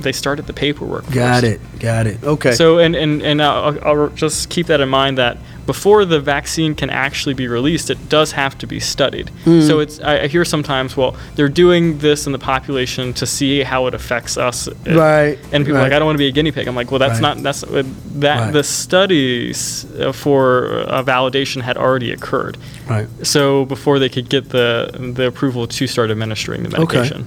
[0.03, 1.05] they started the paperwork.
[1.11, 1.45] Got first.
[1.55, 1.61] it.
[1.81, 2.23] Got it.
[2.23, 2.53] Okay.
[2.53, 6.77] So and and and I'll, I'll just keep that in mind that before the vaccine
[6.77, 9.31] can actually be released, it does have to be studied.
[9.45, 9.63] Hmm.
[9.63, 13.63] So it's I, I hear sometimes, well, they're doing this in the population to see
[13.65, 14.69] how it affects us.
[14.87, 15.83] Right, And people are right.
[15.85, 16.69] like, I don't want to be a guinea pig.
[16.69, 17.35] I'm like, well, that's Right.
[17.37, 17.83] not that's uh,
[18.21, 18.53] that Right.
[18.53, 22.57] the studies uh, for uh, validation had already occurred.
[22.89, 23.09] right.
[23.23, 26.99] So before they could get the the approval to start administering the Okay.
[26.99, 27.27] medication.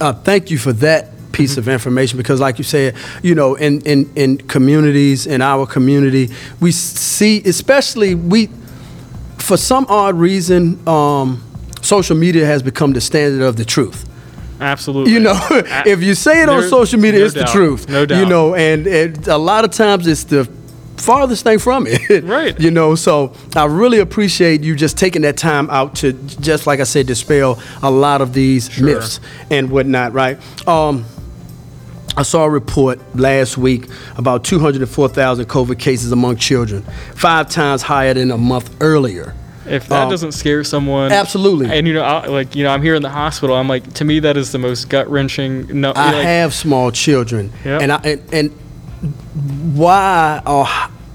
[0.00, 3.80] uh, thank you for that piece of information because like you said you know in,
[3.82, 8.48] in, in communities in our community we see especially we
[9.38, 11.42] for some odd reason um,
[11.82, 14.08] social media has become the standard of the truth
[14.60, 15.12] Absolutely.
[15.12, 15.38] you know
[15.86, 17.46] if you say it on there- social media no it's doubt.
[17.46, 18.20] the truth No doubt.
[18.20, 20.48] you know and it, a lot of times it's the
[20.96, 22.58] farthest thing from it Right.
[22.58, 26.80] you know so i really appreciate you just taking that time out to just like
[26.80, 28.86] i said dispel a lot of these Sure.
[28.86, 31.04] myths and whatnot right um
[32.16, 36.82] I saw a report last week about 204,000 COVID cases among children,
[37.14, 39.34] five times higher than a month earlier.
[39.68, 41.66] If that Um, doesn't scare someone, Absolutely.
[41.76, 43.56] And you know, I, like you know, I'm here in the hospital.
[43.56, 45.80] I'm like, to me, that is the most gut wrenching.
[45.80, 47.82] No, I like, have small children, Yep.
[47.82, 48.50] and, I, and and
[49.74, 50.66] why or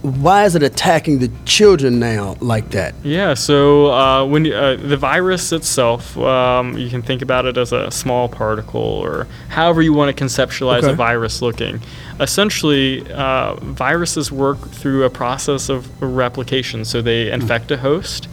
[0.01, 2.95] why is it attacking the children now like that?
[3.03, 3.35] Yeah.
[3.35, 7.91] So uh, when uh, the virus itself, um, you can think about it as a
[7.91, 10.91] small particle, or however you want to conceptualize Okay.
[10.91, 11.81] a virus looking.
[12.19, 16.83] Essentially, uh, viruses work through a process of replication.
[16.85, 18.27] So they infect a host,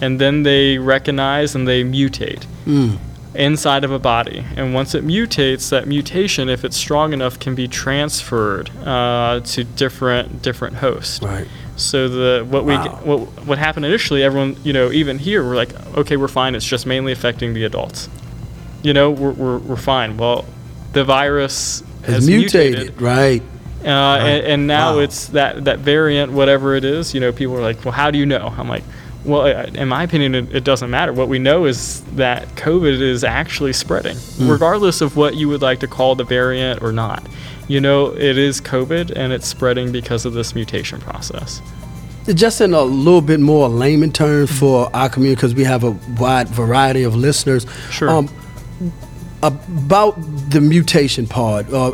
[0.00, 2.44] and then they recognize and they mutate.
[2.66, 2.98] Mm.
[3.34, 4.44] Inside of a body.
[4.56, 9.64] And once it mutates, that mutation, if it's strong enough, can be transferred uh, to
[9.64, 11.22] different different hosts.
[11.22, 11.46] Right.
[11.76, 13.00] So the what we Wow.
[13.02, 16.54] what what happened initially, everyone you know even here we're like, okay, we're fine.
[16.54, 18.08] It's just mainly affecting the adults.
[18.82, 20.16] You know, we're we're, we're fine.
[20.16, 20.44] Well,
[20.92, 23.42] the virus Has has mutated, right?
[23.84, 24.98] uh, and, and now Wow.
[25.00, 28.18] it's that, that variant, whatever it is, you know, people are like, well, how do
[28.18, 28.54] you know?
[28.56, 28.84] I'm like,
[29.24, 31.12] well, in my opinion, it, it doesn't matter.
[31.12, 34.48] What we know is that COVID is actually spreading, Hmm.
[34.50, 37.26] regardless of what you would like to call the variant or not.
[37.66, 41.62] You know, it is COVID and it's spreading because of this mutation process.
[42.34, 45.90] Just in a little bit more layman terms for our community, because we have a
[46.18, 47.66] wide variety of listeners.
[47.90, 48.26] Sure.
[49.42, 50.16] about
[50.50, 51.92] the mutation part, uh,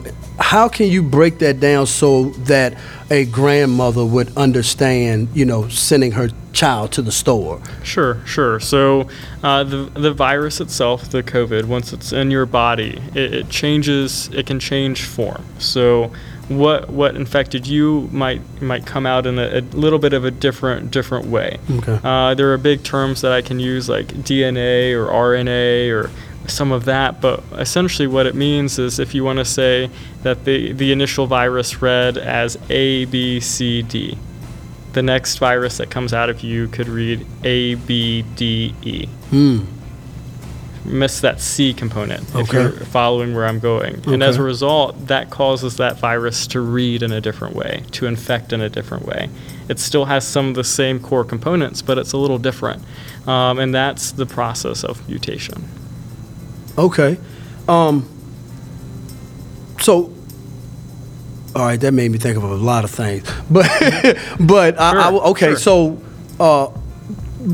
[0.51, 2.77] how can you break that down so that
[3.09, 7.63] a grandmother would understand, you know, sending her child to the store?
[7.85, 8.59] Sure, sure.
[8.59, 9.09] So
[9.45, 14.29] uh, the the virus itself, the COVID, once it's in your body, it, it changes.
[14.33, 15.45] It can change form.
[15.61, 16.11] So
[16.49, 20.33] what what infected you might might come out in a, a little bit of a
[20.33, 21.59] different different way.
[21.71, 22.01] Okay.
[22.03, 26.11] Uh, there are big terms that I can use like DNA or RNA or
[26.51, 29.91] some of that, but essentially what it means is if you want to say
[30.23, 34.19] that the, the initial virus read as A, B, C, D,
[34.93, 39.07] the next virus that comes out of you could read A, B, D, E.
[39.31, 39.65] Hmm.
[40.85, 42.41] Miss that C component okay.
[42.41, 44.03] if you're following where I'm going.
[44.07, 48.07] And as a result, that causes that virus to read in a different way, to
[48.07, 49.29] infect in a different way.
[49.69, 52.83] It still has some of the same core components, but it's a little different.
[53.29, 55.69] Um, and that's the process of mutation.
[56.79, 57.19] Okay.
[57.69, 58.09] Um,
[59.81, 60.13] so,
[61.55, 63.29] all right, that made me think of a lot of things.
[63.51, 63.67] But,
[64.41, 65.57] but I, I- Sure, okay, sure.
[65.57, 66.03] so
[66.39, 66.69] uh,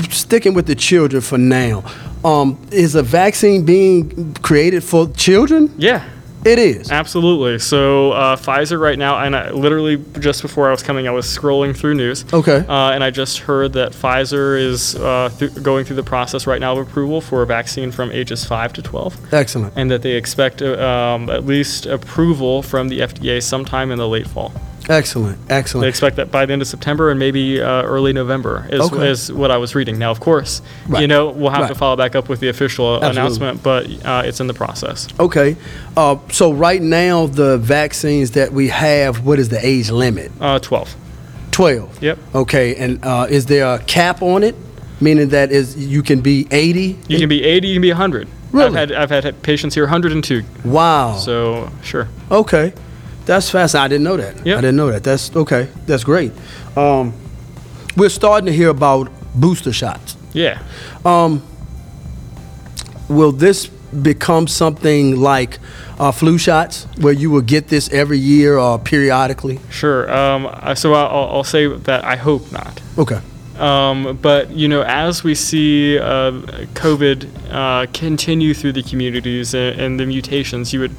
[0.09, 1.83] sticking with the children for now,
[2.23, 5.73] um, is a vaccine being created for children?
[5.77, 6.03] Yeah,
[6.45, 6.91] It is.
[6.91, 7.59] absolutely.
[7.59, 11.25] So uh, Pfizer right now, and I, literally just before I was coming, I was
[11.25, 12.23] scrolling through news.
[12.31, 12.63] Okay.
[12.67, 16.61] Uh, and I just heard that Pfizer is uh, th- going through the process right
[16.61, 19.33] now of approval for a vaccine from ages 5 to 12.
[19.33, 19.73] Excellent.
[19.75, 24.07] and that they expect uh, um, at least approval from the FDA sometime in the
[24.07, 24.53] late fall.
[24.89, 25.37] Excellent.
[25.49, 25.83] Excellent.
[25.83, 29.09] They expect that by the end of September and maybe uh, early November is, Okay.
[29.09, 29.97] is what I was reading.
[29.99, 31.01] Now, of course, Right.
[31.01, 33.19] you know we'll have to follow back up with the official Absolutely.
[33.21, 35.07] announcement, but uh, it's in the process.
[35.19, 35.57] Okay.
[35.95, 40.31] Uh, so right now, the vaccines that we have, what is the age limit?
[40.39, 40.95] Uh, 12.
[41.51, 42.03] 12.
[42.03, 42.19] Yep.
[42.35, 42.75] Okay.
[42.75, 44.55] And uh, is there a cap on it?
[44.99, 46.97] Meaning that is you can be 80?
[47.07, 48.27] You can be 80, you can be 100.
[48.51, 48.67] Really?
[48.67, 50.43] I've had I've had patients here 102.
[50.65, 51.17] Wow.
[51.17, 52.07] So sure.
[52.31, 52.73] Okay.
[53.27, 53.75] That's fast.
[53.75, 54.45] I didn't know that.
[54.45, 54.57] Yep.
[54.57, 55.03] I didn't know that.
[55.03, 55.67] That's okay.
[55.85, 56.31] That's great.
[56.77, 57.13] Um,
[57.97, 60.15] we're starting to hear about booster shots.
[60.31, 60.63] Yeah.
[61.03, 61.43] Um,
[63.09, 65.59] will this become something like
[65.99, 69.59] uh, flu shots, where you will get this every year or periodically?
[69.69, 70.09] Sure.
[70.09, 72.81] Um, so I'll, I'll say that I hope not.
[72.97, 73.19] Okay.
[73.57, 76.31] Um, but you know, as we see uh,
[76.75, 80.95] COVID uh, continue through the communities and, and the mutations, you would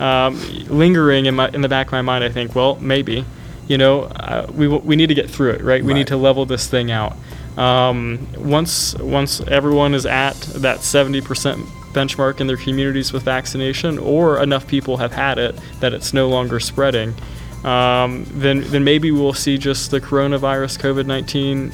[0.00, 2.24] um, lingering in my in the back of my mind.
[2.24, 3.24] I think, well, maybe,
[3.68, 5.82] you know, uh, we w- we need to get through it, right?
[5.82, 5.98] We Right.
[5.98, 7.16] need to level this thing out.
[7.56, 11.58] Um, once once everyone is at that 70%
[11.92, 16.28] benchmark in their communities with vaccination, or enough people have had it that it's no
[16.28, 17.14] longer spreading,
[17.64, 21.72] um, then then maybe we'll see just the coronavirus COVID 19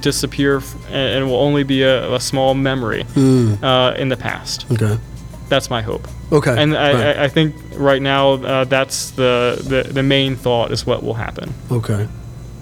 [0.00, 3.04] disappear f- and, and will only be a, a small memory
[3.62, 4.64] uh, in the past.
[4.72, 4.98] Okay.
[5.48, 6.06] That's my hope.
[6.30, 6.54] Okay.
[6.62, 7.16] And I, Right.
[7.18, 11.14] I, I think right now uh, that's the, the the main thought is what will
[11.14, 11.52] happen.
[11.70, 12.06] Okay.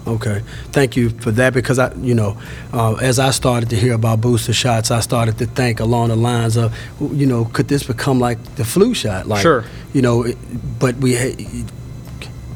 [0.07, 0.41] Okay.
[0.71, 2.37] Thank you for that because I, you know,
[2.71, 6.15] uh, as I started to hear about booster shots, I started to think along the
[6.15, 9.27] lines of, you know, could this become like the flu shot?
[9.27, 9.65] Like, Sure.
[9.93, 10.37] You know, it,
[10.79, 11.35] but we, ha-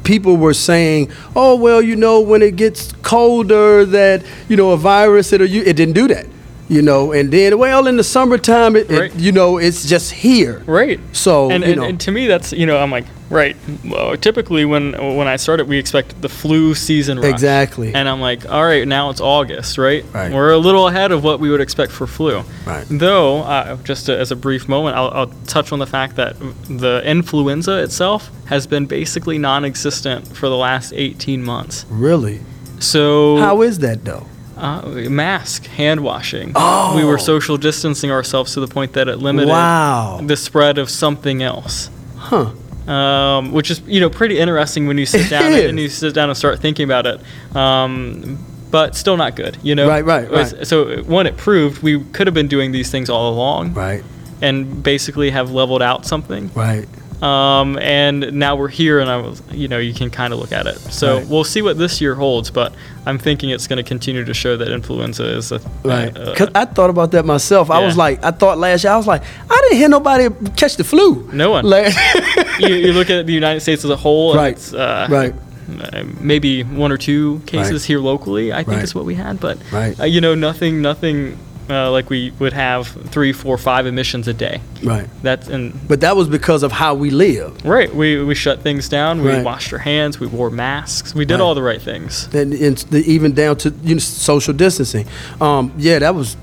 [0.02, 4.76] people were saying, oh well, you know, when it gets colder, that you know, a
[4.78, 6.26] virus, it it didn't do that.
[6.72, 9.14] You know, and then well, in the summertime, it, Right.
[9.14, 10.62] it you know, it's just here.
[10.66, 10.98] Right.
[11.12, 13.54] So and, you and, and to me, that's you know, I'm like, right.
[13.84, 17.30] Well, typically, when when I started, we expect the flu season rush.
[17.30, 17.94] Exactly.
[17.94, 20.02] And I'm like, all right, now it's August, right?
[20.14, 20.32] Right.
[20.32, 22.42] We're a little ahead of what we would expect for flu.
[22.66, 22.86] Right.
[22.88, 26.36] Though, uh, just to, as a brief moment, I'll, I'll touch on the fact that
[26.68, 31.84] the influenza itself has been basically non-existent for the last 18 months.
[31.90, 32.40] really,
[32.78, 34.26] So how is that though?
[34.56, 36.52] Uh, mask, hand washing.
[36.54, 36.94] Oh.
[36.96, 40.20] We were social distancing ourselves to the point that it limited Wow.
[40.22, 41.90] the spread of something else.
[42.16, 42.50] Huh.
[42.86, 45.64] Um, which is you know pretty interesting when you sit It down is.
[45.70, 47.20] and you sit down and start thinking about it.
[47.56, 48.38] Um,
[48.70, 49.86] but still not good, you know.
[49.86, 50.66] Right, right, right.
[50.66, 54.02] So one, it proved we could have been doing these things all along Right.
[54.40, 56.50] and basically have leveled out something.
[56.54, 56.88] Right.
[57.22, 60.50] Um, and now we're here, and I was, you know, you can kind of look
[60.50, 60.76] at it.
[60.80, 61.28] So Right.
[61.28, 62.74] we'll see what this year holds, but
[63.06, 66.12] I'm thinking it's going to continue to show that influenza is a Right.
[66.12, 67.70] Because I thought about that myself.
[67.70, 70.76] I was like, I thought last year, I was like, I didn't hear nobody catch
[70.76, 71.30] the flu.
[71.32, 71.64] No one.
[71.64, 71.94] Like,
[72.58, 75.32] you, you look at the United States as a whole, and Right, it's, uh, right.
[75.80, 77.86] uh, maybe one or two cases Right.
[77.86, 78.52] here locally.
[78.52, 78.82] I think Right.
[78.84, 79.98] is what we had, but Right.
[80.00, 81.38] uh, you know, nothing, nothing
[81.70, 84.60] uh, like we would have three, four, five emissions a day.
[84.82, 85.08] right.
[85.22, 87.64] That's and But that was because of how we live.
[87.64, 87.94] right.
[87.94, 89.22] We we shut things down.
[89.22, 89.44] We Right.
[89.44, 90.18] washed our hands.
[90.20, 91.14] We wore masks.
[91.14, 91.40] We did Right.
[91.40, 92.28] all the right things.
[92.34, 95.06] And, and the, even down to you know, social distancing.
[95.40, 96.36] Um, yeah, that was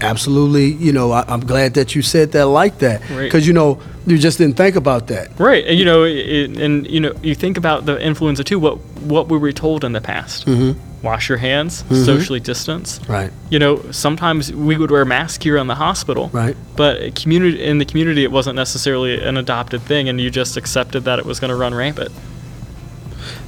[0.00, 3.00] absolutely, you know, I, I'm glad that you said that like that.
[3.10, 3.24] Right.
[3.24, 5.38] Because, you know, you just didn't think about that.
[5.38, 8.58] Right, and you know, it, and you know, you think about the influenza too.
[8.58, 10.46] What what we were we told in the past?
[10.46, 10.78] Mm-hmm.
[11.02, 13.00] Wash your hands, socially distance.
[13.08, 13.32] Right.
[13.50, 16.30] You know, sometimes we would wear masks here in the hospital.
[16.32, 16.56] Right.
[16.76, 21.04] But community in the community, it wasn't necessarily an adopted thing, and you just accepted
[21.04, 22.12] that it was going to run rampant.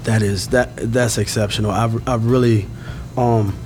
[0.04, 1.70] That is that that's exceptional.
[1.70, 2.66] I, I really
[3.16, 3.56] um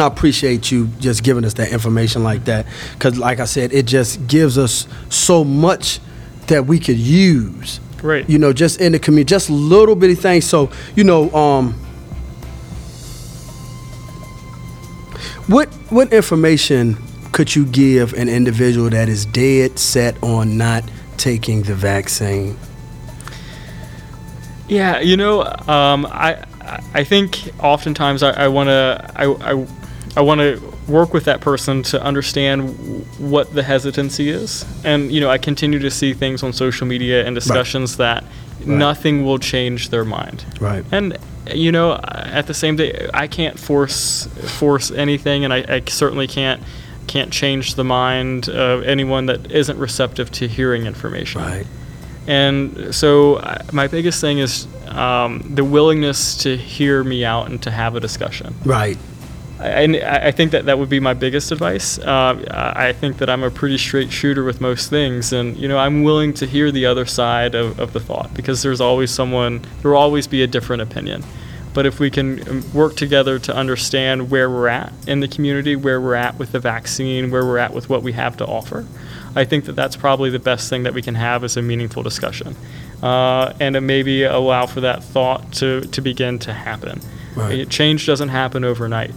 [0.00, 2.66] I appreciate you just giving us that information like that
[2.98, 6.00] cuz like I said it just gives us so much
[6.46, 7.80] that we could use.
[8.02, 8.28] Right.
[8.28, 10.44] You know, just in the community, just little bitty things.
[10.44, 11.74] So, you know, um
[15.48, 16.96] what what information
[17.32, 20.84] could you give an individual that is dead set on not
[21.16, 22.56] taking the vaccine?
[24.68, 26.44] Yeah, you know, um, I
[26.92, 29.66] I think oftentimes I, I want to I, I,
[30.18, 35.20] I want to work with that person to understand what the hesitancy is, and you
[35.20, 38.24] know I continue to see things on social media and discussions that
[38.66, 40.44] nothing will change their mind.
[40.60, 40.84] Right.
[40.90, 41.16] And
[41.54, 44.26] you know, at the same day, I can't force
[44.58, 46.64] force anything, and I, I certainly can't
[47.06, 51.42] can't change the mind of anyone that isn't receptive to hearing information.
[51.42, 51.66] Right.
[52.26, 53.40] And so,
[53.72, 58.00] my biggest thing is um, the willingness to hear me out and to have a
[58.00, 58.56] discussion.
[58.64, 58.98] Right.
[59.60, 61.98] And I I think that that would be my biggest advice.
[61.98, 62.44] Uh,
[62.76, 66.04] I think that I'm a pretty straight shooter with most things, and you know I'm
[66.04, 69.62] willing to hear the other side of, of the thought because there's always someone.
[69.82, 71.24] There will always be a different opinion.
[71.74, 75.76] But if we can um, work together to understand where we're at in the community,
[75.76, 78.86] where we're at with the vaccine, where we're at with what we have to offer,
[79.36, 82.02] I think that that's probably the best thing that we can have as a meaningful
[82.02, 82.56] discussion,
[83.02, 87.00] uh, and maybe allow for that thought to to begin to happen.
[87.36, 87.60] Right.
[87.60, 89.12] It- change doesn't happen overnight.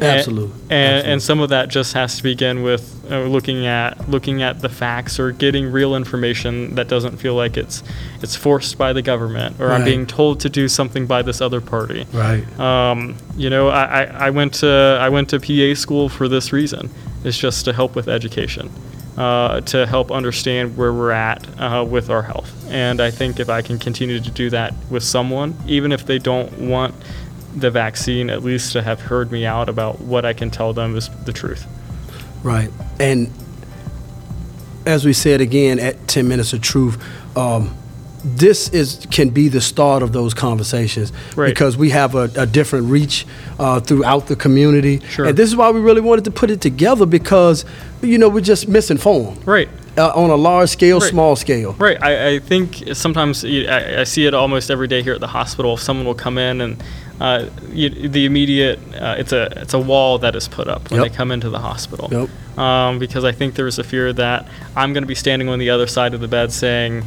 [0.00, 0.60] Absolutely.
[0.62, 4.42] And, and, and some of that just has to begin with uh, looking at looking
[4.42, 7.82] at the facts or getting real information that doesn't feel like it's
[8.20, 11.60] it's forced by the government or I'm being told to do something by this other
[11.60, 12.06] party.
[12.12, 12.44] Right.
[12.58, 16.52] Um, you know, I, I, I went to I went to PA school for this
[16.52, 16.90] reason.
[17.24, 18.70] It's just to help with education,
[19.16, 22.52] uh, to help understand where we're at uh, with our health.
[22.70, 26.18] And I think if I can continue to do that with someone, even if they
[26.18, 26.94] don't want
[27.56, 30.94] the vaccine, at least to have heard me out about what I can tell them
[30.96, 31.66] is the truth.
[32.42, 32.70] Right.
[33.00, 33.30] And
[34.84, 37.02] as we said again at 10 Minutes of Truth,
[37.36, 37.74] um,
[38.24, 41.46] this is can be the start of those conversations Right.
[41.48, 43.24] because we have a, a different reach
[43.58, 45.00] uh, throughout the community.
[45.08, 45.26] Sure.
[45.26, 47.64] And this is why we really wanted to put it together because,
[48.02, 49.68] you know, we're just misinformed Right.
[49.96, 51.08] uh, on a large scale, Right.
[51.10, 51.74] small scale.
[51.78, 52.02] Right.
[52.02, 55.76] I, I think sometimes I, I see it almost every day here at the hospital.
[55.76, 56.82] Someone will come in and
[57.20, 61.00] uh, you, the immediate uh, it's a it's a wall that is put up when
[61.02, 61.10] Yep.
[61.10, 62.08] they come into the hospital.
[62.12, 62.58] Yep.
[62.58, 65.70] Um, because I think there's a fear that I'm going to be standing on the
[65.70, 67.04] other side of the bed saying,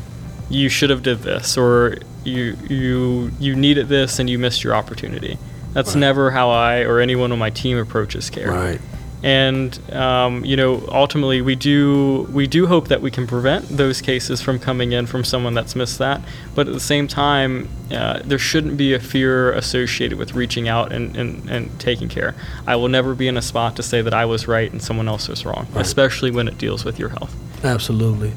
[0.49, 4.75] "You should have did this," or "You you you needed this and you missed your
[4.75, 5.37] opportunity."
[5.73, 5.99] That's Right.
[5.99, 8.81] never how I or anyone on my team approaches care Right.
[9.23, 14.01] And um, you know ultimately we do we do hope that we can prevent those
[14.01, 16.21] cases from coming in from someone that's missed that
[16.55, 20.91] but at the same time uh, there shouldn't be a fear associated with reaching out
[20.93, 22.33] and, and, and taking care
[22.65, 25.07] i will never be in a spot to say that i was right and someone
[25.07, 25.85] else was wrong Right.
[25.85, 28.31] especially when it deals with your health Absolutely.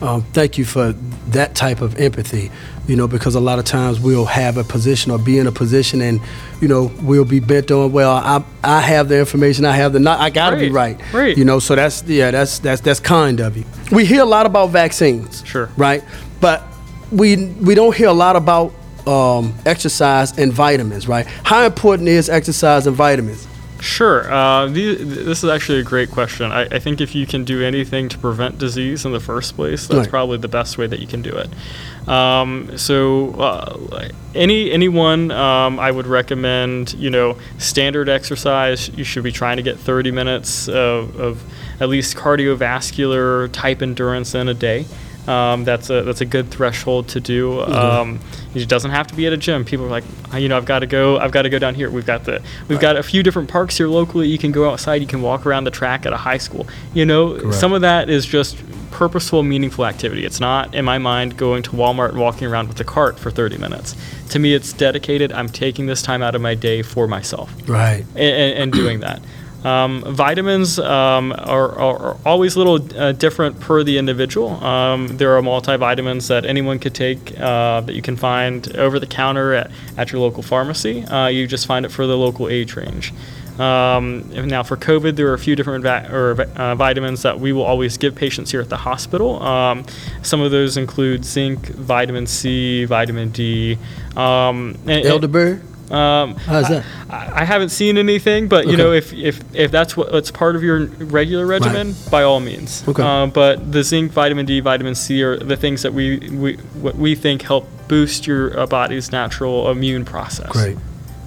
[0.00, 0.92] Um, thank you for
[1.30, 2.52] that type of empathy,
[2.86, 5.52] you know, because a lot of times we'll have a position or be in a
[5.52, 6.20] position and,
[6.60, 9.98] you know, we'll be bent on, well, I, I have the information, I have the,
[9.98, 11.14] not, I gotta be Right, right.
[11.14, 11.36] right.
[11.36, 13.64] You know, so that's, yeah, that's, that's, that's kind of you.
[13.90, 15.42] We hear a lot about vaccines.
[15.44, 15.68] Sure.
[15.76, 16.04] Right?
[16.40, 16.62] But
[17.10, 18.72] we, we don't hear a lot about
[19.04, 21.26] um, exercise and vitamins, right?
[21.42, 23.47] How important is exercise and vitamins?
[23.80, 24.30] Sure.
[24.32, 26.50] Uh, the, this is actually a great question.
[26.50, 29.86] I, I think if you can do anything to prevent disease in the first place,
[29.86, 30.08] that's Right.
[30.10, 32.08] probably the best way that you can do it.
[32.08, 38.88] Um, so, uh, any anyone, um, I would recommend, you know, standard exercise.
[38.96, 41.42] You should be trying to get 30 minutes of, of
[41.80, 44.86] at least cardiovascular type endurance in a day.
[45.28, 47.60] Um, that's a that's a good threshold to do.
[47.62, 48.18] Um,
[48.54, 49.64] it doesn't have to be at a gym.
[49.64, 51.18] People are like, "Ah, you know, I've got to go.
[51.18, 51.90] I've got to go down here.
[51.90, 54.26] We've got the we've got a few different parks here locally.
[54.26, 55.02] You can go outside.
[55.02, 56.66] You can walk around the track at a high school.
[56.94, 57.54] You know, Correct.
[57.54, 58.56] some of that is just
[58.90, 60.24] purposeful, meaningful activity.
[60.24, 63.30] It's not, in my mind, going to Walmart and walking around with a cart for
[63.30, 63.94] 30 minutes.
[64.30, 65.30] To me, it's dedicated.
[65.30, 68.06] I'm taking this time out of my day for myself Right.
[68.16, 69.20] and, and doing that.
[69.68, 74.62] Um, vitamins um, are, are, always a little uh, different per the individual.
[74.64, 79.06] Um, there are multivitamins that anyone could take uh, that you can find over the
[79.06, 81.04] counter at, at your local pharmacy.
[81.04, 83.12] Uh, you just find it for the local age range.
[83.58, 87.52] Um, now for COVID, there are a few different va- or, uh, vitamins that we
[87.52, 89.42] will always give patients here at the hospital.
[89.42, 89.84] Um,
[90.22, 93.76] some of those include zinc, vitamin C, vitamin D.
[94.16, 95.60] Um, and- Elderberry?
[95.90, 96.84] Um, How's that?
[97.10, 98.82] I, I haven't seen anything, but you Okay.
[98.82, 102.84] know, if, if if that's what that's part of your regular regimen, by all means.
[102.86, 103.02] Okay.
[103.02, 106.96] Um, but the zinc, vitamin D, vitamin C are the things that we we what
[106.96, 110.50] we think help boost your uh, body's natural immune process.
[110.50, 110.76] Great.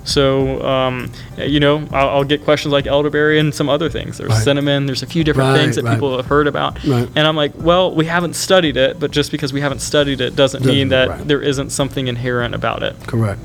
[0.03, 4.17] So, um, you know, I'll, I'll get questions like elderberry and some other things.
[4.17, 4.43] There's Right.
[4.43, 4.87] cinnamon.
[4.87, 5.93] There's a few different Right, things that right.
[5.93, 6.83] people have heard about.
[6.83, 7.07] Right.
[7.15, 10.35] And I'm like, well, we haven't studied it, but just because we haven't studied it
[10.35, 11.27] doesn't mean Doesn't- that right.
[11.27, 12.95] there isn't something inherent about it.
[13.05, 13.39] Correct.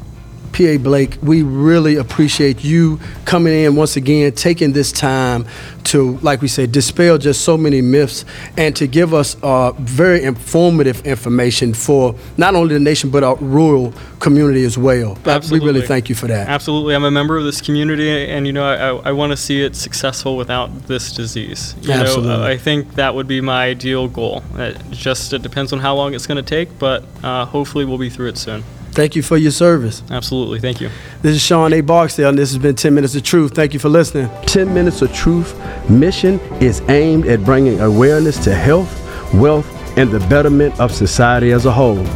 [0.56, 5.44] PA Blake, we really appreciate you coming in once again, taking this time
[5.84, 8.24] to, like we said, dispel just so many myths
[8.56, 13.36] and to give us uh, very informative information for not only the nation but our
[13.36, 15.18] rural community as well.
[15.50, 16.48] We really thank you for that.
[16.48, 19.36] Absolutely, I'm a member of this community, and you know, I, I, I want to
[19.36, 21.74] see it successful without this disease.
[21.82, 22.28] You Absolutely.
[22.28, 24.42] know, I think that would be my ideal goal.
[24.54, 27.98] It just it depends on how long it's going to take, but uh, hopefully we'll
[27.98, 28.64] be through it soon.
[28.96, 30.02] Thank you for your service.
[30.10, 30.88] Absolutely, thank you.
[31.20, 31.82] This is Sean A.
[31.82, 33.54] Barksdale, and this has been 10 Minutes of Truth.
[33.54, 34.30] Thank you for listening.
[34.46, 35.54] 10 Minutes of Truth
[35.90, 38.90] mission is aimed at bringing awareness to health,
[39.34, 42.06] wealth, and the betterment of society as a whole.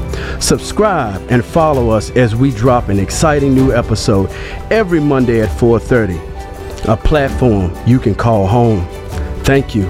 [0.40, 4.30] Subscribe and follow us as we drop an exciting new episode
[4.70, 6.18] every Monday at 4:30.
[6.88, 8.86] A platform you can call home.
[9.44, 9.84] Thank you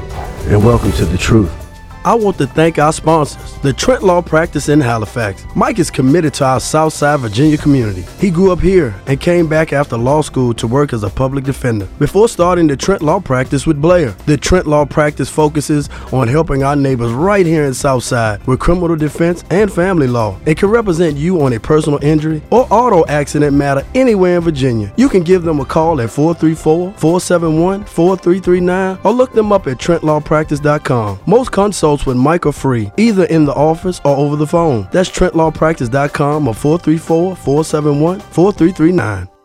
[0.48, 1.59] and welcome to the truth.
[2.02, 5.44] I want to thank our sponsors, the Trent Law Practice in Halifax.
[5.54, 8.06] Mike is committed to our Southside Virginia community.
[8.18, 11.44] He grew up here and came back after law school to work as a public
[11.44, 14.12] defender before starting the Trent Law Practice with Blair.
[14.24, 18.96] The Trent Law Practice focuses on helping our neighbors right here in Southside with criminal
[18.96, 23.54] defense and family law and can represent you on a personal injury or auto accident
[23.54, 24.90] matter anywhere in Virginia.
[24.96, 29.76] You can give them a call at 434 471 4339 or look them up at
[29.76, 31.20] TrentLawPractice.com.
[31.26, 34.88] Most consults with Mike are free, either in the office or over the phone.
[34.92, 39.39] That's TrentLawPractice.com or 434 471 4339.